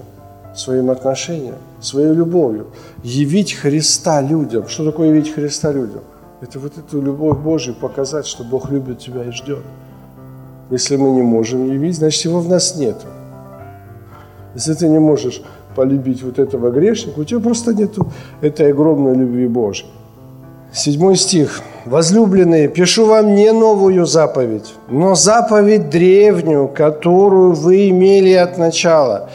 своим 0.55 0.89
отношением, 0.89 1.55
своей 1.81 2.13
любовью. 2.13 2.67
Явить 3.03 3.53
Христа 3.53 4.21
людям. 4.21 4.67
Что 4.67 4.85
такое 4.85 5.09
явить 5.09 5.33
Христа 5.33 5.71
людям? 5.71 6.01
Это 6.39 6.59
вот 6.59 6.77
эту 6.77 7.01
любовь 7.01 7.39
Божию 7.39 7.75
показать, 7.75 8.25
что 8.25 8.43
Бог 8.43 8.71
любит 8.71 8.99
тебя 8.99 9.23
и 9.23 9.31
ждет. 9.31 9.63
Если 10.69 10.95
мы 10.95 11.11
не 11.11 11.21
можем 11.21 11.65
явить, 11.65 11.97
значит 11.97 12.25
его 12.25 12.39
в 12.39 12.47
нас 12.47 12.75
нет. 12.77 12.97
Если 14.53 14.73
ты 14.73 14.87
не 14.87 14.99
можешь 14.99 15.41
полюбить 15.75 16.23
вот 16.23 16.39
этого 16.39 16.71
грешника, 16.71 17.19
у 17.19 17.23
тебя 17.23 17.39
просто 17.39 17.73
нет 17.73 17.91
этой 18.41 18.71
огромной 18.71 19.15
любви 19.15 19.47
Божьей. 19.47 19.89
Седьмой 20.77 21.15
стих. 21.15 21.61
«Возлюбленные, 21.85 22.67
пишу 22.67 23.07
вам 23.07 23.33
не 23.33 23.51
новую 23.51 24.05
заповедь, 24.05 24.75
но 24.89 25.15
заповедь 25.15 25.89
древнюю, 25.89 26.67
которую 26.67 27.53
вы 27.53 27.89
имели 27.89 28.33
от 28.33 28.59
начала. 28.59 29.27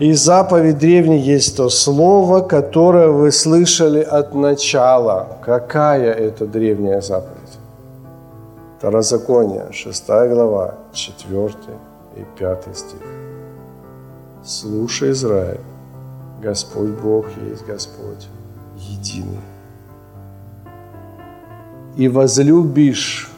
И 0.00 0.12
заповедь 0.12 0.76
древней 0.76 1.18
есть 1.18 1.56
то 1.56 1.70
слово, 1.70 2.40
которое 2.40 3.08
вы 3.08 3.32
слышали 3.32 4.02
от 4.02 4.34
начала. 4.34 5.38
Какая 5.42 6.12
это 6.12 6.46
древняя 6.46 7.00
заповедь? 7.00 7.58
Второзаконие, 8.76 9.72
6 9.72 10.06
глава, 10.08 10.74
4 10.92 11.48
и 12.16 12.38
5 12.38 12.76
стих. 12.76 13.00
Слушай, 14.44 15.12
Израиль, 15.12 15.60
Господь 16.42 16.90
Бог 17.02 17.24
есть 17.50 17.64
Господь, 17.64 18.28
единый. 18.76 19.55
И 21.96 22.08
возлюбишь, 22.08 23.30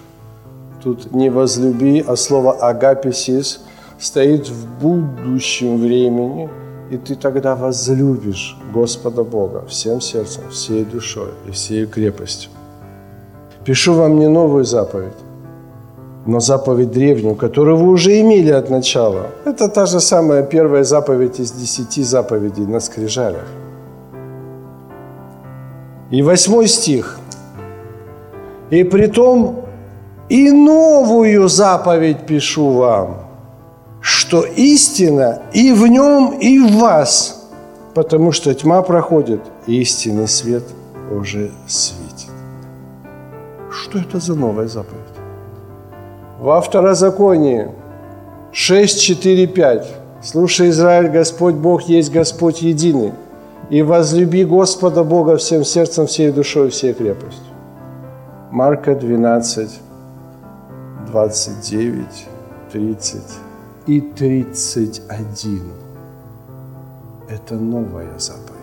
тут 0.82 1.12
не 1.12 1.30
возлюби, 1.30 2.04
а 2.06 2.16
слово 2.16 2.52
агаписис 2.52 3.60
стоит 3.98 4.48
в 4.48 4.66
будущем 4.80 5.80
времени, 5.80 6.50
и 6.90 6.96
ты 6.96 7.14
тогда 7.14 7.54
возлюбишь 7.54 8.56
Господа 8.74 9.22
Бога 9.22 9.64
всем 9.68 10.00
сердцем, 10.00 10.42
всей 10.50 10.84
душой 10.84 11.30
и 11.46 11.50
всей 11.52 11.86
крепостью. 11.86 12.50
Пишу 13.64 13.94
вам 13.94 14.18
не 14.18 14.28
новую 14.28 14.64
заповедь, 14.64 15.18
но 16.26 16.40
заповедь 16.40 16.90
древнюю, 16.90 17.36
которую 17.36 17.76
вы 17.76 17.90
уже 17.90 18.20
имели 18.20 18.50
от 18.50 18.70
начала. 18.70 19.26
Это 19.44 19.68
та 19.68 19.86
же 19.86 20.00
самая 20.00 20.42
первая 20.42 20.84
заповедь 20.84 21.38
из 21.38 21.52
десяти 21.52 22.02
заповедей 22.02 22.66
на 22.66 22.80
скрижалях. 22.80 23.46
И 26.10 26.22
восьмой 26.22 26.66
стих. 26.66 27.18
«И 28.70 28.84
притом 28.84 29.64
и 30.28 30.50
новую 30.50 31.48
заповедь 31.48 32.26
пишу 32.26 32.70
вам, 32.70 33.16
что 34.00 34.42
истина 34.42 35.42
и 35.52 35.72
в 35.72 35.86
нем, 35.86 36.38
и 36.38 36.58
в 36.58 36.76
вас, 36.76 37.48
потому 37.94 38.32
что 38.32 38.54
тьма 38.54 38.82
проходит, 38.82 39.40
и 39.66 39.80
истинный 39.80 40.28
свет 40.28 40.64
уже 41.10 41.50
светит». 41.66 42.30
Что 43.70 43.98
это 43.98 44.18
за 44.18 44.34
новая 44.34 44.66
заповедь? 44.66 44.98
Во 46.40 46.60
второзаконии 46.60 47.68
6, 48.52 49.00
4, 49.00 49.46
5. 49.46 49.86
«Слушай, 50.22 50.70
Израиль, 50.70 51.08
Господь 51.08 51.54
Бог 51.54 51.82
есть 51.82 52.12
Господь 52.12 52.62
единый, 52.62 53.12
и 53.70 53.82
возлюби 53.82 54.44
Господа 54.44 55.04
Бога 55.04 55.36
всем 55.36 55.64
сердцем, 55.64 56.06
всей 56.06 56.32
душой, 56.32 56.70
всей 56.70 56.92
крепостью». 56.92 57.47
Марка 58.50 58.94
12, 58.94 59.80
29, 61.06 62.26
30 62.72 63.22
и 63.86 64.00
31. 64.00 65.62
Это 67.28 67.54
новая 67.56 68.18
заповедь. 68.18 68.54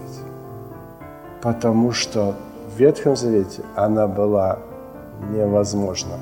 Потому 1.39 1.91
что 1.91 2.33
в 2.73 2.79
Ветхом 2.79 3.15
Завете 3.15 3.61
она 3.75 4.07
была 4.07 4.57
невозможна 5.31 6.17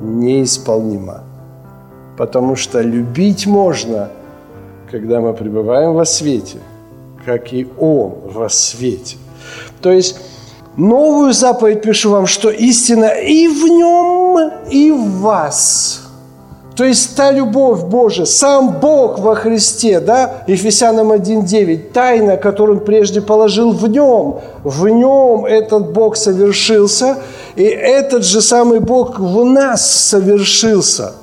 неисполнима. 0.00 1.24
Потому 2.16 2.54
что 2.54 2.82
любить 2.82 3.48
можно, 3.48 4.10
когда 4.92 5.20
мы 5.20 5.34
пребываем 5.34 5.94
во 5.94 6.04
свете, 6.04 6.58
как 7.24 7.52
и 7.52 7.68
Он 7.78 8.14
во 8.26 8.48
свете. 8.48 9.16
То 9.82 9.90
есть 9.90 10.20
новую 10.76 11.32
заповедь 11.32 11.82
пишу 11.82 12.10
вам, 12.10 12.26
что 12.26 12.50
истина 12.50 13.06
и 13.06 13.48
в 13.48 13.66
нем, 13.66 14.52
и 14.70 14.90
в 14.90 15.20
вас. 15.20 16.02
То 16.76 16.84
есть 16.84 17.16
та 17.16 17.30
любовь 17.30 17.84
Божия, 17.84 18.26
сам 18.26 18.78
Бог 18.80 19.18
во 19.18 19.34
Христе, 19.34 19.98
да, 20.00 20.44
Ефесянам 20.46 21.10
1.9, 21.10 21.92
тайна, 21.92 22.36
которую 22.36 22.80
Он 22.80 22.84
прежде 22.84 23.22
положил 23.22 23.72
в 23.72 23.88
нем, 23.88 24.40
в 24.62 24.86
нем 24.88 25.46
этот 25.46 25.92
Бог 25.92 26.16
совершился– 26.16 27.16
и 27.56 27.62
этот 27.62 28.22
же 28.24 28.42
самый 28.42 28.80
Бог 28.80 29.18
в 29.18 29.44
нас 29.44 29.90
совершился. 29.90 31.14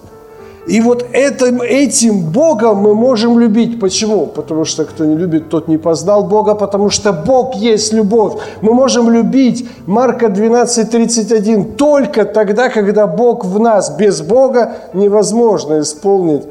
И 0.65 0.79
вот 0.79 1.05
этим, 1.11 1.61
этим 1.61 2.21
Богом 2.31 2.77
мы 2.77 2.95
можем 2.95 3.37
любить. 3.37 3.81
Почему? 3.81 4.27
Потому 4.27 4.63
что 4.63 4.85
кто 4.85 5.03
не 5.03 5.17
любит, 5.17 5.49
тот 5.49 5.67
не 5.67 5.77
познал 5.77 6.23
Бога, 6.23 6.55
потому 6.55 6.89
что 6.89 7.11
Бог 7.11 7.55
есть 7.55 7.91
любовь. 7.93 8.33
Мы 8.61 8.73
можем 8.73 9.09
любить 9.09 9.67
Марка 9.85 10.27
12:31 10.27 11.75
только 11.75 12.23
тогда, 12.23 12.69
когда 12.69 13.07
Бог 13.07 13.43
в 13.43 13.59
нас. 13.59 13.89
Без 13.89 14.21
Бога 14.21 14.71
невозможно 14.93 15.79
исполнить 15.79 16.43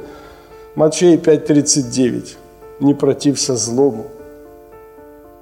Матфея 0.74 1.16
5:39. 1.16 2.36
Не 2.80 2.94
протився 2.94 3.56
злому. 3.56 4.04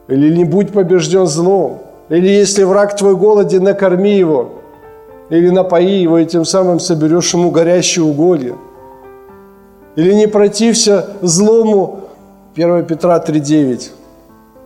Или 0.06 0.36
не 0.36 0.44
будь 0.44 0.72
побежден 0.72 1.26
злом. 1.26 1.78
Или 2.08 2.28
если 2.28 2.64
враг 2.64 2.96
твой 2.96 3.16
голоден, 3.16 3.64
накорми 3.64 4.16
его. 4.16 4.59
Или 5.30 5.50
напои 5.50 6.02
его, 6.02 6.18
и 6.18 6.26
тем 6.26 6.44
самым 6.44 6.80
соберешь 6.80 7.32
ему 7.34 7.50
горящие 7.50 8.04
уголья. 8.04 8.56
Или 9.96 10.12
не 10.14 10.26
протився 10.26 11.16
злому, 11.22 12.00
1 12.54 12.84
Петра 12.84 13.18
3,9. 13.18 13.90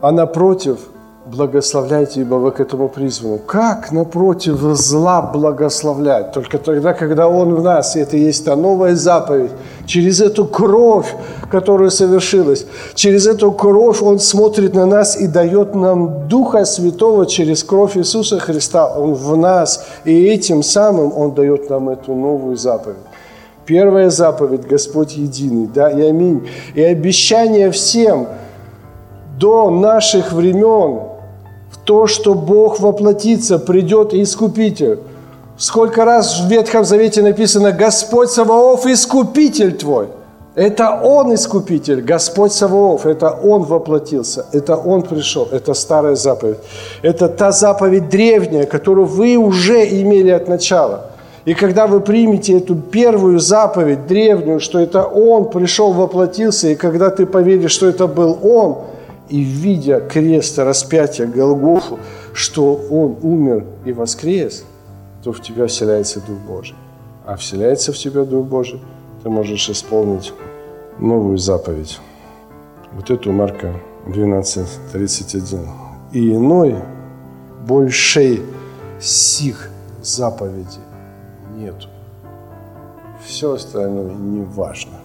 А 0.01 0.11
напротив– 0.11 0.79
благословляйте, 1.27 2.21
ибо 2.21 2.35
вы 2.35 2.51
к 2.51 2.61
этому 2.61 2.89
призваны. 2.89 3.39
Как 3.39 3.93
напротив 3.93 4.59
зла 4.75 5.23
благословлять? 5.23 6.33
Только 6.33 6.59
тогда, 6.59 6.93
когда 6.93 7.29
Он 7.29 7.55
в 7.55 7.63
нас, 7.63 7.97
и 7.97 8.01
это 8.01 8.17
есть 8.17 8.45
та 8.45 8.57
новая 8.57 8.95
заповедь. 8.95 9.51
Через 9.87 10.21
эту 10.21 10.45
кровь, 10.45 11.15
которая 11.51 11.91
совершилась, 11.91 12.67
через 12.95 13.27
эту 13.27 13.53
кровь 13.53 14.03
Он 14.03 14.19
смотрит 14.19 14.75
на 14.75 14.87
нас 14.87 15.17
и 15.17 15.27
дает 15.27 15.75
нам 15.75 16.29
Духа 16.29 16.65
Святого 16.65 17.27
через 17.27 17.65
кровь 17.65 17.97
Иисуса 17.97 18.39
Христа. 18.39 18.87
Он 18.87 19.15
в 19.15 19.37
нас, 19.37 19.87
и 20.05 20.27
этим 20.27 20.63
самым 20.63 21.17
Он 21.17 21.35
дает 21.35 21.71
нам 21.71 21.89
эту 21.89 22.15
новую 22.15 22.57
заповедь. 22.57 22.99
Первая 23.65 24.11
заповедь– 24.11 24.67
Господь 24.69 25.17
единый, 25.17 25.67
да, 25.75 25.91
и 25.91 26.03
аминь. 26.03 26.47
И 26.75 26.83
обещание 26.83 27.71
всем 27.71 28.27
до 29.39 29.71
наших 29.71 30.35
времен– 30.35 31.01
то, 31.85 32.07
что 32.07 32.35
Бог 32.35 32.81
воплотится, 32.81 33.59
придет 33.59 34.15
Искупитель. 34.15 34.99
Сколько 35.57 36.05
раз 36.05 36.41
в 36.41 36.49
Ветхом 36.49 36.85
Завете 36.85 37.23
написано 37.23 37.73
«Господь 37.73 38.31
Саваоф, 38.31 38.87
Искупитель 38.87 39.77
твой». 39.77 40.09
Это 40.57 41.01
Он 41.03 41.35
Искупитель, 41.35 42.01
Господь 42.01 42.53
Саваоф, 42.53 43.07
это 43.07 43.31
Он 43.31 43.63
воплотился, 43.63 44.47
это 44.53 44.77
Он 44.77 45.03
пришел, 45.03 45.49
это 45.51 45.75
старая 45.75 46.15
заповедь. 46.15 46.59
Это 47.03 47.29
та 47.29 47.51
заповедь 47.51 48.09
древняя, 48.09 48.65
которую 48.65 49.07
вы 49.07 49.37
уже 49.37 49.85
имели 49.85 50.31
от 50.31 50.49
начала. 50.49 51.11
И 51.45 51.55
когда 51.55 51.87
вы 51.87 52.01
примете 52.01 52.57
эту 52.57 52.77
первую 52.77 53.41
заповедь 53.41 54.07
древнюю, 54.07 54.61
что 54.61 54.79
это 54.79 55.03
Он 55.05 55.51
пришел, 55.51 55.93
воплотился, 55.93 56.69
и 56.69 56.75
когда 56.77 57.11
ты 57.11 57.27
поверишь, 57.27 57.73
что 57.73 57.87
это 57.87 58.07
был 58.07 58.39
Он– 58.43 58.79
и 59.29 59.41
видя 59.43 60.01
крест 60.01 60.59
распятия 60.59 61.27
Голгофу, 61.27 61.99
что 62.33 62.75
Он 62.91 63.17
умер 63.23 63.65
и 63.85 63.93
воскрес, 63.93 64.65
то 65.23 65.33
в 65.33 65.41
тебя 65.41 65.67
вселяется 65.67 66.21
Дух 66.21 66.39
Божий. 66.47 66.77
А 67.25 67.37
вселяется 67.37 67.93
в 67.93 67.97
тебя 67.97 68.25
Дух 68.25 68.47
Божий, 68.47 68.81
ты 69.23 69.31
можешь 69.31 69.71
исполнить 69.71 70.33
новую 70.99 71.39
заповедь. 71.39 71.99
Вот 72.93 73.11
эту 73.11 73.33
Марка 73.33 73.75
12.31. 74.07 75.67
И 76.13 76.35
иной, 76.35 76.77
большей 77.67 78.43
сих 79.01 79.71
заповеди 80.03 80.79
нету. 81.57 81.89
Все 83.25 83.55
остальное 83.55 84.13
не 84.13 84.43
важно. 84.43 84.99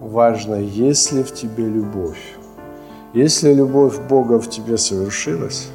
Важно, 0.00 0.56
есть 0.56 1.12
ли 1.12 1.22
в 1.22 1.32
тебе 1.32 1.64
любовь. 1.64 2.35
Если 3.16 3.54
любовь 3.54 3.98
Бога 4.10 4.38
в 4.38 4.50
тебе 4.50 4.76
совершилась, 4.76 5.68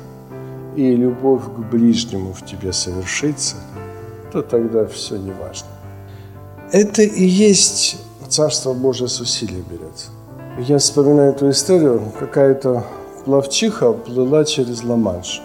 и 0.75 0.95
любовь 0.95 1.41
к 1.43 1.71
ближнему 1.71 2.34
в 2.34 2.45
тебе 2.45 2.71
совершится, 2.71 3.56
то 4.32 4.43
тогда 4.43 4.86
все 4.86 5.17
не 5.17 5.32
важно. 5.32 5.67
Это 6.71 7.01
и 7.01 7.25
есть 7.25 7.97
Царство 8.30 8.73
Божие 8.73 9.08
с 9.08 9.19
усилия 9.19 9.63
берется. 9.67 10.12
Я 10.59 10.78
вспоминаю 10.78 11.32
эту 11.32 11.49
историю, 11.49 12.03
какая-то 12.20 12.84
плавчиха 13.26 13.91
плыла 13.91 14.45
через 14.45 14.84
Ла-Манш. 14.84 15.41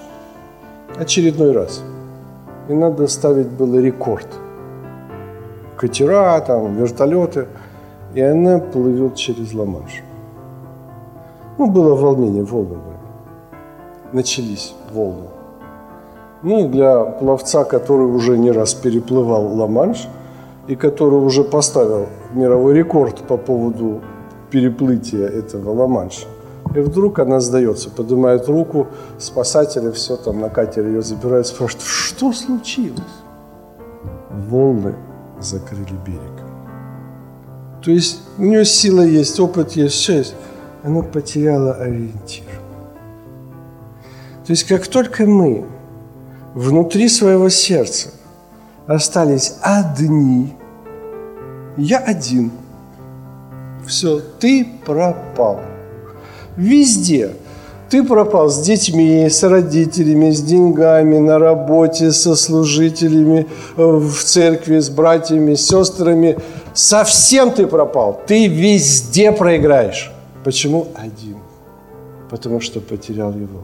Очередной 0.99 1.53
раз. 1.53 1.81
И 2.69 2.75
надо 2.75 3.07
ставить 3.09 3.49
было 3.49 3.81
рекорд. 3.81 4.29
Катера, 5.79 6.39
там, 6.43 6.77
вертолеты. 6.77 7.49
И 8.13 8.21
она 8.21 8.59
плывет 8.59 9.15
через 9.15 9.55
Ла-Манш. 9.55 10.03
Ну, 11.59 11.71
было 11.71 11.95
волнение, 11.95 12.45
волны 12.45 12.77
были. 12.77 12.97
Начались 14.13 14.75
волны. 14.93 15.29
Ну, 16.43 16.69
для 16.69 17.05
пловца, 17.05 17.65
который 17.65 18.07
уже 18.07 18.39
не 18.39 18.53
раз 18.53 18.75
переплывал 18.75 19.57
Ла-Манш, 19.57 20.09
и 20.69 20.77
который 20.77 21.19
уже 21.19 21.45
поставил 21.45 22.07
мировой 22.35 22.75
рекорд 22.75 23.17
по 23.27 23.37
поводу 23.37 24.01
переплытия 24.51 25.27
этого 25.27 25.73
Ла-Манша. 25.73 26.27
И 26.75 26.81
вдруг 26.81 27.19
она 27.21 27.41
сдается, 27.41 27.91
поднимает 27.91 28.49
руку, 28.49 28.89
спасатели 29.19 29.91
все 29.93 30.17
там 30.17 30.41
на 30.41 30.51
катере 30.51 30.89
ее 30.89 31.03
забирают, 31.03 31.47
спрашивают, 31.47 31.87
что 31.87 32.33
случилось? 32.33 33.01
Волны 34.51 34.95
закрыли 35.41 35.95
берег. 36.05 36.21
То 37.83 37.91
есть 37.91 38.21
у 38.37 38.43
нее 38.43 38.65
сила 38.65 39.03
есть, 39.03 39.39
опыт 39.41 39.73
есть, 39.73 39.95
все 39.95 40.19
есть. 40.19 40.35
Она 40.87 41.03
потеряла 41.03 41.75
ориентир. 41.75 42.45
То 44.47 44.53
есть 44.53 44.65
как 44.65 44.87
только 44.87 45.27
мы 45.27 45.67
внутри 46.55 47.09
своего 47.09 47.49
сердца 47.49 48.11
остались 48.87 49.57
одни, 49.63 50.55
я 51.77 51.99
один, 51.99 52.53
все, 53.85 54.21
ты 54.39 54.67
пропал. 54.87 55.61
Везде– 56.57 57.33
ты 57.89 58.03
пропал 58.03 58.49
с 58.49 58.61
детьми, 58.63 59.29
с 59.29 59.45
родителями, 59.45 60.33
с 60.33 60.43
деньгами, 60.43 61.19
на 61.19 61.39
работе, 61.39 62.11
со 62.11 62.35
служителями, 62.35 63.47
в 63.77 64.13
церкви, 64.25 64.81
с 64.81 64.91
братьями, 64.91 65.55
с 65.55 65.69
сестрами. 65.69 66.37
Совсем 66.75 67.53
ты 67.53 67.69
пропал. 67.69 68.21
Ты 68.27 68.49
везде 68.49 69.31
проиграешь. 69.31 70.11
Почему 70.47 70.87
один? 70.95 71.39
Потому 72.31 72.61
что 72.61 72.81
потерял 72.81 73.33
его. 73.33 73.63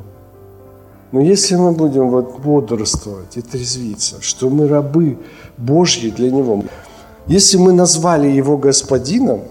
Но 1.13 1.21
если 1.21 1.55
мы 1.55 1.71
будем 1.71 2.11
вот 2.11 2.41
бодрствовать 2.41 3.37
и 3.37 3.41
трезвиться, 3.41 4.17
что 4.21 4.51
мы 4.51 4.67
рабы 4.67 5.17
Божьи 5.57 6.11
для 6.11 6.33
Него, 6.33 6.65
если 7.29 7.57
мы 7.57 7.73
назвали 7.73 8.27
Его 8.27 8.57
Господином, 8.57 9.43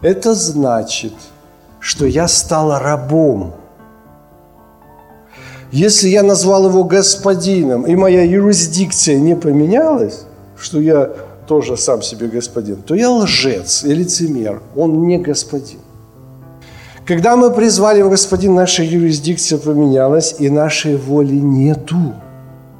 это 0.00 0.34
значит, 0.34 1.12
что 1.80 2.06
я 2.06 2.28
стал 2.28 2.78
рабом– 2.78 3.54
если 5.72 6.08
я 6.08 6.22
назвал 6.22 6.68
его 6.68 6.84
господином, 6.84 7.82
и 7.82 7.96
моя 7.96 8.22
юрисдикция 8.22 9.18
не 9.18 9.34
поменялась, 9.34 10.24
что 10.56 10.80
я 10.80 11.10
тоже 11.48 11.76
сам 11.76 12.02
себе 12.02 12.28
господин, 12.28 12.76
то 12.76 12.94
я 12.94 13.10
лжец 13.10 13.82
и 13.82 13.92
лицемер. 13.92 14.62
Он 14.76 15.08
не 15.08 15.18
господин. 15.18 15.80
Когда 17.06 17.36
мы 17.36 17.52
призвали 17.52 18.00
его 18.00 18.10
господин, 18.10 18.56
наша 18.56 18.82
юрисдикция 18.82 19.58
поменялась, 19.58 20.34
и 20.40 20.50
нашей 20.50 20.96
воли 20.96 21.36
нету. 21.36 22.14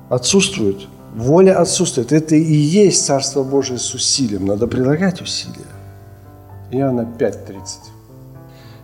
Отсутствует. 0.08 0.88
Воля 1.14 1.60
отсутствует. 1.60 2.10
Это 2.10 2.34
и 2.34 2.52
есть 2.52 3.06
Царство 3.06 3.44
Божие 3.44 3.78
с 3.78 3.94
усилием. 3.94 4.46
Надо 4.46 4.66
прилагать 4.66 5.22
усилия. 5.22 5.70
Иоанна 6.72 7.08
5.30. 7.18 7.66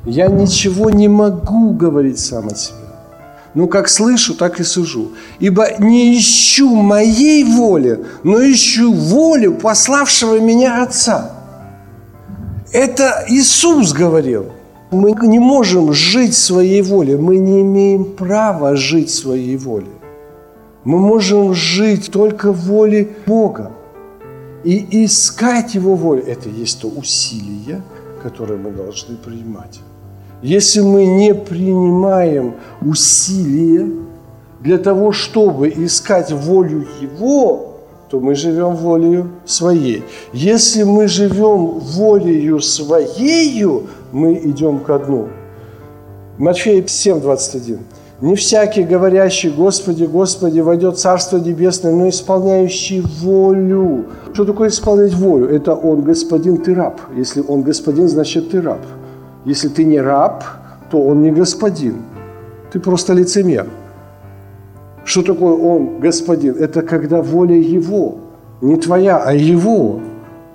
Я 0.04 0.28
ничего 0.28 0.90
не 0.90 1.08
могу 1.08 1.72
говорить 1.72 2.20
сам 2.20 2.46
от 2.46 2.58
себя. 2.58 2.76
Ну, 3.54 3.66
как 3.66 3.88
слышу, 3.88 4.34
так 4.34 4.60
и 4.60 4.62
сужу. 4.62 5.10
Ибо 5.40 5.66
не 5.80 6.16
ищу 6.16 6.72
моей 6.74 7.42
воли, 7.42 8.04
но 8.22 8.40
ищу 8.40 8.92
волю 8.92 9.54
пославшего 9.54 10.38
меня 10.38 10.84
Отца. 10.84 11.32
Это 12.72 13.24
Иисус 13.28 13.92
говорил. 13.92 14.52
Мы 14.92 15.14
не 15.22 15.38
можем 15.38 15.94
жить 15.94 16.34
своей 16.34 16.82
волей, 16.82 17.16
мы 17.16 17.38
не 17.38 17.62
имеем 17.62 18.04
права 18.04 18.76
жить 18.76 19.08
своей 19.08 19.56
волей. 19.56 19.86
Мы 20.84 20.98
можем 20.98 21.54
жить 21.54 22.10
только 22.12 22.52
в 22.52 22.66
воле 22.66 23.08
Бога. 23.26 23.72
И 24.64 25.04
искать 25.04 25.74
Его 25.74 25.94
волю– 25.94 26.22
это 26.26 26.50
есть 26.50 26.82
то 26.82 26.88
усилие, 26.88 27.82
которое 28.22 28.58
мы 28.58 28.70
должны 28.70 29.16
принимать. 29.16 29.80
Если 30.42 30.80
мы 30.80 31.06
не 31.06 31.34
принимаем 31.34 32.54
усилия 32.82 33.88
для 34.60 34.76
того, 34.76 35.12
чтобы 35.12 35.70
искать 35.70 36.32
волю 36.32 36.86
Его, 37.00 37.78
то 38.10 38.20
мы 38.20 38.34
живем 38.34 38.76
волею 38.76 39.30
своей. 39.46 40.04
Если 40.34 40.82
мы 40.82 41.08
живем 41.08 41.78
волею 41.78 42.60
своею, 42.60 43.86
мы 44.12 44.34
идем 44.34 44.78
ко 44.80 44.98
дну. 44.98 45.28
Матфея 46.38 46.84
7, 46.86 47.20
21. 47.20 47.78
Не 48.20 48.36
всякий, 48.36 48.84
говорящий 48.84 49.50
«Господи, 49.50 50.04
Господи, 50.04 50.60
войдет 50.60 50.96
Царство 50.98 51.38
Небесное», 51.38 51.92
но 51.92 52.08
исполняющий 52.08 53.00
волю. 53.00 54.04
Что 54.32 54.44
такое 54.44 54.68
исполнять 54.68 55.14
волю? 55.14 55.48
Это 55.48 55.74
Он 55.74 56.02
господин, 56.02 56.58
ты 56.58 56.72
раб. 56.74 57.00
Если 57.16 57.42
Он 57.48 57.62
господин, 57.62 58.08
значит 58.08 58.50
ты 58.50 58.60
раб. 58.60 58.78
Если 59.44 59.68
ты 59.68 59.82
не 59.82 60.00
раб, 60.00 60.44
то 60.90 61.02
он 61.02 61.22
не 61.22 61.32
господин. 61.32 62.02
Ты 62.70 62.78
просто 62.78 63.12
лицемер. 63.14 63.66
Что 65.04 65.22
такое 65.22 65.54
он 65.54 65.98
господин? 65.98 66.56
Это 66.58 66.82
когда 66.82 67.22
воля 67.22 67.56
его, 67.56 68.18
не 68.60 68.76
твоя, 68.76 69.16
а 69.18 69.32
его. 69.32 70.00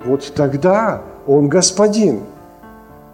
Вот 0.06 0.32
тогда 0.34 1.02
он 1.26 1.48
господин. 1.48 2.20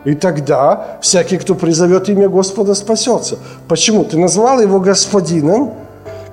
И 0.05 0.15
тогда 0.15 0.99
всякий, 1.01 1.39
кто 1.39 1.55
призовет 1.55 2.09
имя 2.09 2.29
Господа, 2.29 2.75
спасется. 2.75 3.39
Почему? 3.69 4.05
Ты 4.05 4.19
назвал 4.19 4.61
его 4.61 4.81
господином. 4.81 5.73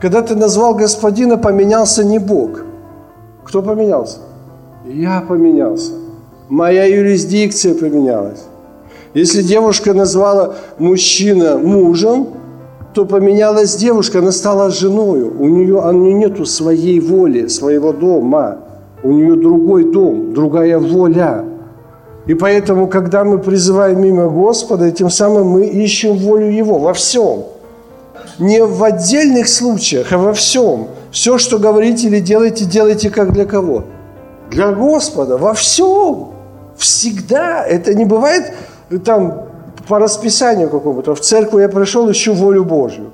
Когда 0.01 0.21
ты 0.21 0.35
назвал 0.35 0.75
господина, 0.75 1.37
поменялся 1.37 2.03
не 2.03 2.19
Бог. 2.19 2.63
Кто 3.45 3.61
поменялся? 3.61 4.17
Я 4.85 5.21
поменялся. 5.21 5.91
Моя 6.49 6.85
юрисдикция 6.85 7.73
поменялась. 7.75 8.43
Если 9.13 9.41
девушка 9.41 9.93
назвала 9.93 10.55
мужчина 10.79 11.57
мужем, 11.57 12.27
то 12.93 13.05
поменялась 13.05 13.75
девушка, 13.75 14.19
она 14.19 14.31
стала 14.31 14.69
женою. 14.69 15.33
У 15.39 15.47
нее, 15.47 15.75
у 15.75 15.91
нее 15.91 16.13
нету 16.13 16.45
своей 16.45 16.99
воли, 16.99 17.47
своего 17.47 17.93
дома. 17.93 18.57
У 19.03 19.11
нее 19.11 19.35
другой 19.35 19.91
дом, 19.91 20.33
другая 20.33 20.77
воля. 20.77 21.45
И 22.31 22.33
поэтому, 22.33 22.87
когда 22.87 23.25
мы 23.25 23.39
призываем 23.39 24.01
имя 24.05 24.29
Господа, 24.29 24.89
тем 24.91 25.09
самым 25.09 25.47
мы 25.47 25.65
ищем 25.65 26.15
волю 26.15 26.49
Его 26.49 26.79
во 26.79 26.93
всем. 26.93 27.43
Не 28.39 28.63
в 28.63 28.81
отдельных 28.85 29.49
случаях, 29.49 30.13
а 30.13 30.17
во 30.17 30.31
всем. 30.31 30.87
Все, 31.11 31.37
что 31.37 31.59
говорите 31.59 32.07
или 32.07 32.21
делаете, 32.21 32.63
делайте 32.63 33.09
как 33.09 33.33
для 33.33 33.43
кого? 33.43 33.83
Для 34.49 34.71
Господа, 34.71 35.37
во 35.37 35.53
всем. 35.53 36.29
Всегда. 36.77 37.65
Это 37.65 37.93
не 37.95 38.05
бывает 38.05 38.53
там 39.03 39.47
по 39.89 39.99
расписанию 39.99 40.69
какому-то. 40.69 41.15
В 41.15 41.19
церковь 41.19 41.59
я 41.59 41.67
пришел, 41.67 42.09
ищу 42.09 42.33
волю 42.33 42.63
Божью. 42.63 43.11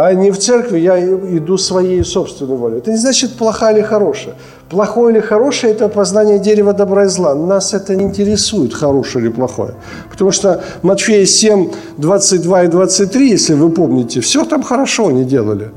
А 0.00 0.14
не 0.14 0.30
в 0.30 0.38
церкви 0.38 0.78
я 0.78 0.96
иду 1.36 1.58
своей 1.58 2.04
собственной 2.04 2.56
волей. 2.56 2.78
Это 2.78 2.92
не 2.92 2.98
значит 2.98 3.32
плохая 3.32 3.74
или 3.74 3.82
хорошая. 3.82 4.34
Плохое 4.70 5.16
или 5.16 5.20
хорошее– 5.20 5.72
это 5.74 5.88
познание 5.88 6.38
дерева 6.38 6.72
добра 6.72 7.06
и 7.06 7.08
зла. 7.08 7.34
Нас 7.34 7.74
это 7.74 7.96
не 7.96 8.04
интересует, 8.04 8.72
хорошее 8.72 9.24
или 9.24 9.32
плохое. 9.32 9.74
Потому 10.08 10.30
что 10.30 10.62
Матфея 10.82 11.26
7, 11.26 11.72
22 11.96 12.62
и 12.62 12.68
23, 12.68 13.28
если 13.28 13.54
вы 13.54 13.70
помните, 13.70 14.20
все 14.20 14.44
там 14.44 14.62
хорошо 14.62 15.08
они 15.08 15.24
делали. 15.24 15.72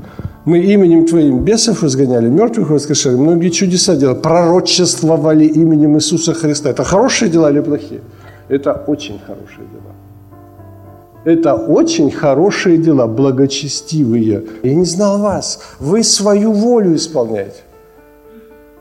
Мы 0.45 0.59
именем 0.59 1.07
Твоим 1.07 1.39
бесов 1.43 1.83
изгоняли, 1.83 2.29
мертвых 2.29 2.69
воскрешали, 2.69 3.15
многие 3.15 3.49
чудеса 3.49 3.95
делали, 3.95 4.19
пророчествовали 4.19 5.45
именем 5.45 5.95
Иисуса 5.95 6.35
Христа. 6.35 6.69
Это 6.69 6.83
хорошие 6.83 7.31
дела 7.31 7.49
или 7.49 7.61
плохие? 7.61 8.01
Это 8.49 8.83
очень 8.85 9.19
хорошие 9.25 9.67
дела. 9.67 10.00
Это 11.23 11.53
очень 11.53 12.09
хорошие 12.09 12.77
дела, 12.77 13.05
благочестивые. 13.05 14.43
Я 14.63 14.73
не 14.73 14.85
знал 14.85 15.19
вас. 15.19 15.59
Вы 15.79 16.03
свою 16.03 16.51
волю 16.51 16.95
исполняете. 16.95 17.61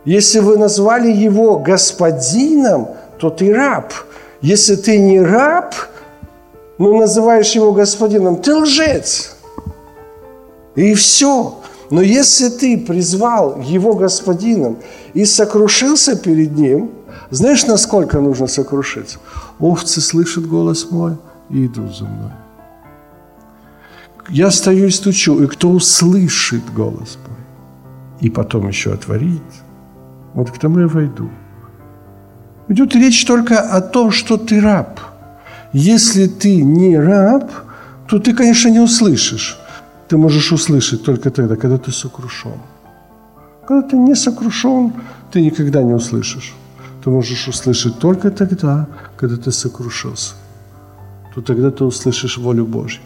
Если 0.07 0.39
вы 0.39 0.57
назвали 0.57 1.13
его 1.13 1.59
господином, 1.59 2.89
то 3.19 3.29
ты 3.29 3.53
раб. 3.53 3.93
Если 4.41 4.77
ты 4.77 4.99
не 4.99 5.21
раб, 5.21 5.75
но 6.79 6.99
называешь 6.99 7.55
его 7.55 7.73
господином, 7.73 8.37
ты 8.37 8.55
лжец. 8.55 9.37
И 10.75 10.95
все. 10.95 11.57
Но 11.91 12.01
если 12.01 12.49
ты 12.49 12.79
призвал 12.79 13.61
его 13.61 13.93
господином 13.93 14.79
и 15.13 15.27
сокрушился 15.27 16.17
перед 16.17 16.57
ним, 16.57 16.93
знаешь, 17.29 17.67
насколько 17.67 18.19
нужно 18.21 18.47
сокрушиться? 18.47 19.19
Овцы 19.59 20.01
слышат 20.01 20.47
голос 20.47 20.91
мой 20.91 21.17
и 21.51 21.67
идут 21.67 21.97
за 21.97 22.05
мной. 22.05 22.33
Я 24.29 24.51
стою 24.51 24.87
и 24.87 24.91
стучу, 24.91 25.43
и 25.43 25.47
кто 25.47 25.71
услышит 25.71 26.63
голос 26.73 27.19
мой, 27.27 27.37
и 28.21 28.31
потом 28.31 28.69
еще 28.69 28.93
отворит, 28.93 29.43
вот 30.35 30.51
к 30.51 30.59
тому 30.59 30.81
я 30.81 30.87
войду. 30.87 31.31
Идет 32.69 32.95
речь 32.95 33.25
только 33.25 33.59
о 33.59 33.81
том, 33.81 34.13
что 34.13 34.37
ты 34.37 34.61
раб. 34.61 35.01
Если 35.73 36.27
ты 36.29 36.63
не 36.63 36.99
раб, 36.99 37.51
то 38.09 38.19
ты, 38.19 38.33
конечно, 38.33 38.69
не 38.69 38.81
услышишь. 38.81 39.59
Ты 40.09 40.17
можешь 40.17 40.53
услышать 40.53 41.05
только 41.05 41.31
тогда, 41.31 41.57
когда 41.57 41.79
ты 41.79 41.91
сокрушен. 41.93 42.61
Когда 43.67 43.89
ты 43.89 43.97
не 43.97 44.15
сокрушен, 44.15 44.93
ты 45.33 45.43
никогда 45.43 45.83
не 45.83 45.95
услышишь 45.95 46.55
ты 47.03 47.11
можешь 47.11 47.49
услышать 47.49 47.99
только 47.99 48.31
тогда, 48.31 48.87
когда 49.17 49.37
ты 49.37 49.53
сокрушился. 49.53 50.35
То 51.41 51.55
тогда 51.55 51.71
ты 51.71 51.85
услышишь 51.85 52.39
волю 52.39 52.67
Божью. 52.67 53.01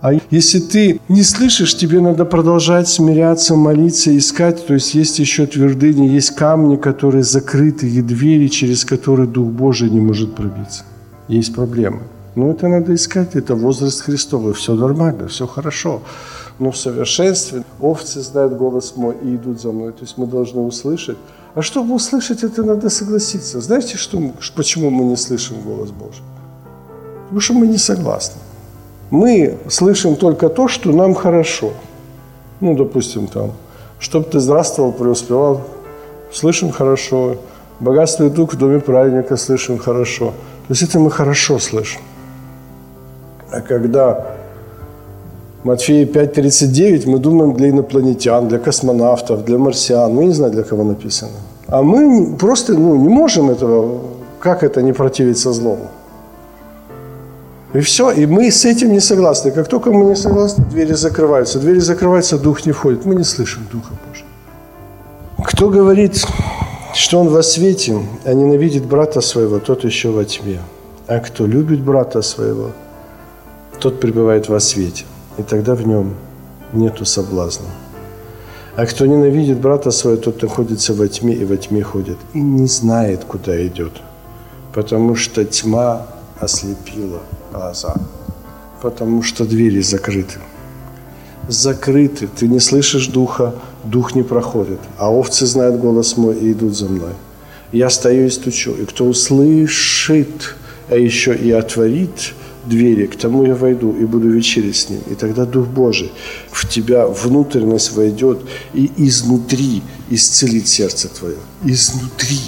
А 0.00 0.12
если 0.30 0.58
ты 0.58 1.00
не 1.08 1.22
слышишь, 1.22 1.76
тебе 1.76 2.00
надо 2.00 2.24
продолжать 2.24 2.88
смиряться, 2.88 3.54
молиться, 3.54 4.16
искать. 4.16 4.66
То 4.66 4.74
есть 4.74 4.94
есть 4.94 5.18
еще 5.20 5.46
твердыни, 5.46 6.08
есть 6.08 6.34
камни, 6.34 6.76
которые 6.76 7.22
закрыты, 7.22 7.88
и 7.88 8.02
двери, 8.02 8.48
через 8.48 8.84
которые 8.84 9.28
Дух 9.28 9.46
Божий 9.46 9.90
не 9.90 10.00
может 10.00 10.34
пробиться. 10.34 10.82
Есть 11.28 11.54
проблемы. 11.54 12.00
Но 12.34 12.50
это 12.50 12.68
надо 12.68 12.92
искать, 12.92 13.36
это 13.36 13.54
возраст 13.54 14.00
Христовый. 14.00 14.52
Все 14.52 14.74
нормально, 14.74 15.28
все 15.28 15.46
хорошо. 15.46 16.02
Но 16.58 16.70
в 16.70 16.76
совершенстве 16.76 17.62
овцы 17.80 18.20
знают 18.20 18.56
голос 18.56 18.94
мой 18.96 19.14
и 19.22 19.36
идут 19.36 19.60
за 19.60 19.72
мной. 19.72 19.92
То 19.92 20.02
есть 20.02 20.18
мы 20.18 20.26
должны 20.26 20.60
услышать. 20.60 21.18
А 21.54 21.62
чтобы 21.62 21.94
услышать, 21.94 22.42
это 22.42 22.64
надо 22.64 22.90
согласиться. 22.90 23.60
Знаете, 23.60 23.96
что, 23.96 24.20
почему 24.56 24.90
мы 24.90 25.04
не 25.04 25.16
слышим 25.16 25.56
голос 25.64 25.90
Божий? 25.90 26.22
Потому 27.26 27.40
что 27.40 27.54
мы 27.54 27.66
не 27.66 27.78
согласны. 27.78 28.40
Мы 29.10 29.56
слышим 29.68 30.16
только 30.16 30.48
то, 30.48 30.68
что 30.68 30.92
нам 30.92 31.14
хорошо. 31.14 31.72
Ну, 32.60 32.74
допустим, 32.74 33.26
там, 33.26 33.52
чтобы 33.98 34.26
ты 34.26 34.40
здравствовал, 34.40 34.92
преуспевал, 34.92 35.60
слышим 36.32 36.70
хорошо. 36.70 37.36
Богатство 37.80 38.24
и 38.24 38.30
дух 38.30 38.54
в 38.54 38.58
доме 38.58 38.80
праведника 38.80 39.36
слышим 39.36 39.78
хорошо. 39.78 40.32
То 40.66 40.72
есть 40.72 40.82
это 40.82 40.98
мы 40.98 41.10
хорошо 41.10 41.58
слышим. 41.58 42.00
А 43.52 43.60
когда 43.60 44.36
Матфея 45.66 46.06
5.39 46.06 47.10
мы 47.10 47.18
думаем 47.18 47.54
для 47.54 47.70
инопланетян, 47.70 48.48
для 48.48 48.58
космонавтов, 48.58 49.44
для 49.44 49.58
марсиан. 49.58 50.14
Мы 50.14 50.26
не 50.26 50.32
знаем, 50.32 50.52
для 50.52 50.62
кого 50.62 50.84
написано. 50.84 51.32
А 51.66 51.82
мы 51.82 52.36
просто 52.36 52.74
ну, 52.74 52.94
не 52.96 53.08
можем 53.08 53.50
этого, 53.50 54.00
как 54.38 54.62
это 54.62 54.80
не 54.82 54.92
противиться 54.92 55.52
злому. 55.52 55.88
И 57.76 57.80
все, 57.80 58.10
и 58.10 58.24
мы 58.24 58.50
с 58.50 58.64
этим 58.64 58.90
не 58.90 59.00
согласны. 59.00 59.50
Как 59.50 59.68
только 59.68 59.90
мы 59.90 60.06
не 60.06 60.16
согласны, 60.16 60.64
двери 60.64 60.94
закрываются. 60.94 61.58
Двери 61.58 61.80
закрываются, 61.80 62.38
дух 62.38 62.64
не 62.64 62.72
входит. 62.72 63.04
Мы 63.04 63.14
не 63.14 63.24
слышим 63.24 63.66
Духа 63.70 63.92
Божьего. 64.08 64.28
Кто 65.46 65.68
говорит, 65.68 66.24
что 66.94 67.20
он 67.20 67.28
во 67.28 67.42
свете, 67.42 67.98
а 68.24 68.32
ненавидит 68.32 68.86
брата 68.86 69.20
своего, 69.20 69.58
тот 69.58 69.84
еще 69.84 70.08
во 70.08 70.24
тьме. 70.24 70.58
А 71.06 71.18
кто 71.18 71.46
любит 71.46 71.82
брата 71.82 72.22
своего, 72.22 72.70
тот 73.78 74.00
пребывает 74.00 74.48
во 74.48 74.58
свете, 74.58 75.04
и 75.36 75.42
тогда 75.42 75.74
в 75.74 75.86
нем 75.86 76.14
нету 76.72 77.04
соблазна. 77.04 77.66
А 78.76 78.86
кто 78.86 79.04
ненавидит 79.04 79.60
брата 79.60 79.90
своего, 79.90 80.22
тот 80.22 80.40
находится 80.40 80.94
во 80.94 81.08
тьме 81.08 81.34
и 81.34 81.44
во 81.44 81.58
тьме 81.58 81.82
ходит, 81.82 82.16
и 82.32 82.40
не 82.40 82.68
знает, 82.68 83.24
куда 83.24 83.66
идет, 83.66 83.92
потому 84.72 85.14
что 85.14 85.44
тьма 85.44 86.06
ослепила 86.40 87.20
глаза, 87.52 87.94
потому 88.82 89.22
что 89.22 89.44
двери 89.44 89.80
закрыты. 89.82 90.38
Закрыты, 91.48 92.28
ты 92.28 92.48
не 92.48 92.60
слышишь 92.60 93.06
духа, 93.08 93.54
дух 93.84 94.14
не 94.14 94.22
проходит, 94.22 94.80
а 94.98 95.12
овцы 95.12 95.46
знают 95.46 95.80
голос 95.80 96.16
мой 96.16 96.36
и 96.36 96.52
идут 96.52 96.76
за 96.76 96.88
мной. 96.88 97.12
Я 97.72 97.90
стою 97.90 98.26
и 98.26 98.30
стучу, 98.30 98.72
и 98.72 98.84
кто 98.84 99.04
услышит, 99.04 100.56
а 100.88 100.96
еще 100.96 101.34
и 101.34 101.50
отворит 101.50 102.34
двери, 102.66 103.06
к 103.06 103.16
тому 103.16 103.44
я 103.44 103.54
войду 103.54 103.92
и 103.92 104.04
буду 104.04 104.28
вечерить 104.28 104.76
с 104.76 104.90
ним. 104.90 105.00
И 105.10 105.14
тогда 105.14 105.44
Дух 105.44 105.66
Божий 105.66 106.12
в 106.50 106.68
тебя 106.68 107.06
внутренность 107.06 107.92
войдет 107.92 108.40
и 108.74 108.90
изнутри 108.96 109.82
исцелит 110.10 110.68
сердце 110.68 111.08
твое. 111.08 111.36
Изнутри. 111.64 112.40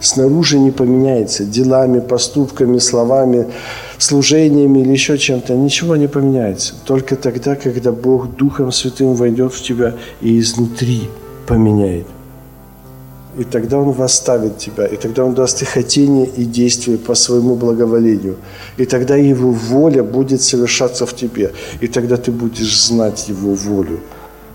Снаружи 0.00 0.58
не 0.58 0.70
поменяется 0.70 1.44
делами, 1.44 2.00
поступками, 2.00 2.78
словами, 2.78 3.46
служениями 3.98 4.80
или 4.80 4.92
еще 4.92 5.18
чем-то. 5.18 5.54
Ничего 5.54 5.96
не 5.96 6.08
поменяется. 6.08 6.74
Только 6.84 7.16
тогда, 7.16 7.56
когда 7.56 7.92
Бог 7.92 8.36
Духом 8.36 8.72
Святым 8.72 9.14
войдет 9.14 9.52
в 9.52 9.62
тебя 9.62 9.94
и 10.20 10.38
изнутри 10.38 11.08
поменяет. 11.46 12.06
И 13.38 13.44
тогда 13.44 13.78
Он 13.78 13.92
восставит 13.92 14.58
тебя, 14.58 14.86
и 14.86 14.96
тогда 14.96 15.24
Он 15.24 15.34
даст 15.34 15.62
и 15.62 15.64
хотение, 15.64 16.26
и 16.26 16.44
действие 16.44 16.98
по 16.98 17.14
своему 17.14 17.54
благоволению. 17.54 18.36
И 18.78 18.84
тогда 18.84 19.14
Его 19.16 19.52
воля 19.52 20.02
будет 20.02 20.42
совершаться 20.42 21.06
в 21.06 21.14
тебе, 21.14 21.52
и 21.80 21.86
тогда 21.86 22.16
ты 22.16 22.32
будешь 22.32 22.86
знать 22.86 23.28
Его 23.28 23.54
волю. 23.54 24.00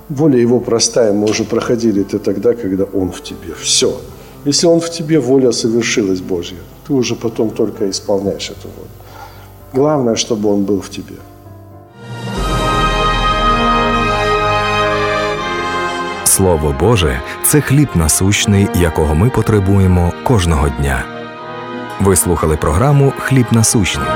Воля 0.09 0.37
Его 0.37 0.59
простая, 0.59 1.13
мы 1.13 1.29
уже 1.29 1.45
проходили 1.45 2.01
это 2.01 2.19
тогда, 2.19 2.53
когда 2.53 2.83
Он 2.83 3.11
в 3.11 3.21
тебе. 3.21 3.53
Все. 3.61 4.01
Если 4.45 4.67
Он 4.67 4.79
в 4.79 4.89
тебе, 4.89 5.19
воля 5.19 5.53
совершилась 5.53 6.19
Божья. 6.19 6.57
Ты 6.85 6.93
уже 6.93 7.15
потом 7.15 7.51
только 7.51 7.89
исполняешь 7.89 8.49
эту 8.49 8.67
волю. 8.67 9.02
Главное, 9.73 10.15
чтобы 10.15 10.53
Он 10.53 10.65
был 10.65 10.81
в 10.81 10.89
тебе. 10.89 11.17
Слово 16.23 16.75
Боже 16.79 17.21
це 17.43 17.61
хліб 17.61 17.89
насущний, 17.95 18.67
якого 18.75 19.15
ми 19.15 19.29
потребуємо 19.29 20.11
кожного 20.23 20.69
дня. 20.69 21.03
Ви 22.01 22.15
слухали 22.15 22.57
програму 22.57 23.13
Хліб 23.19 23.45
насущний. 23.51 24.07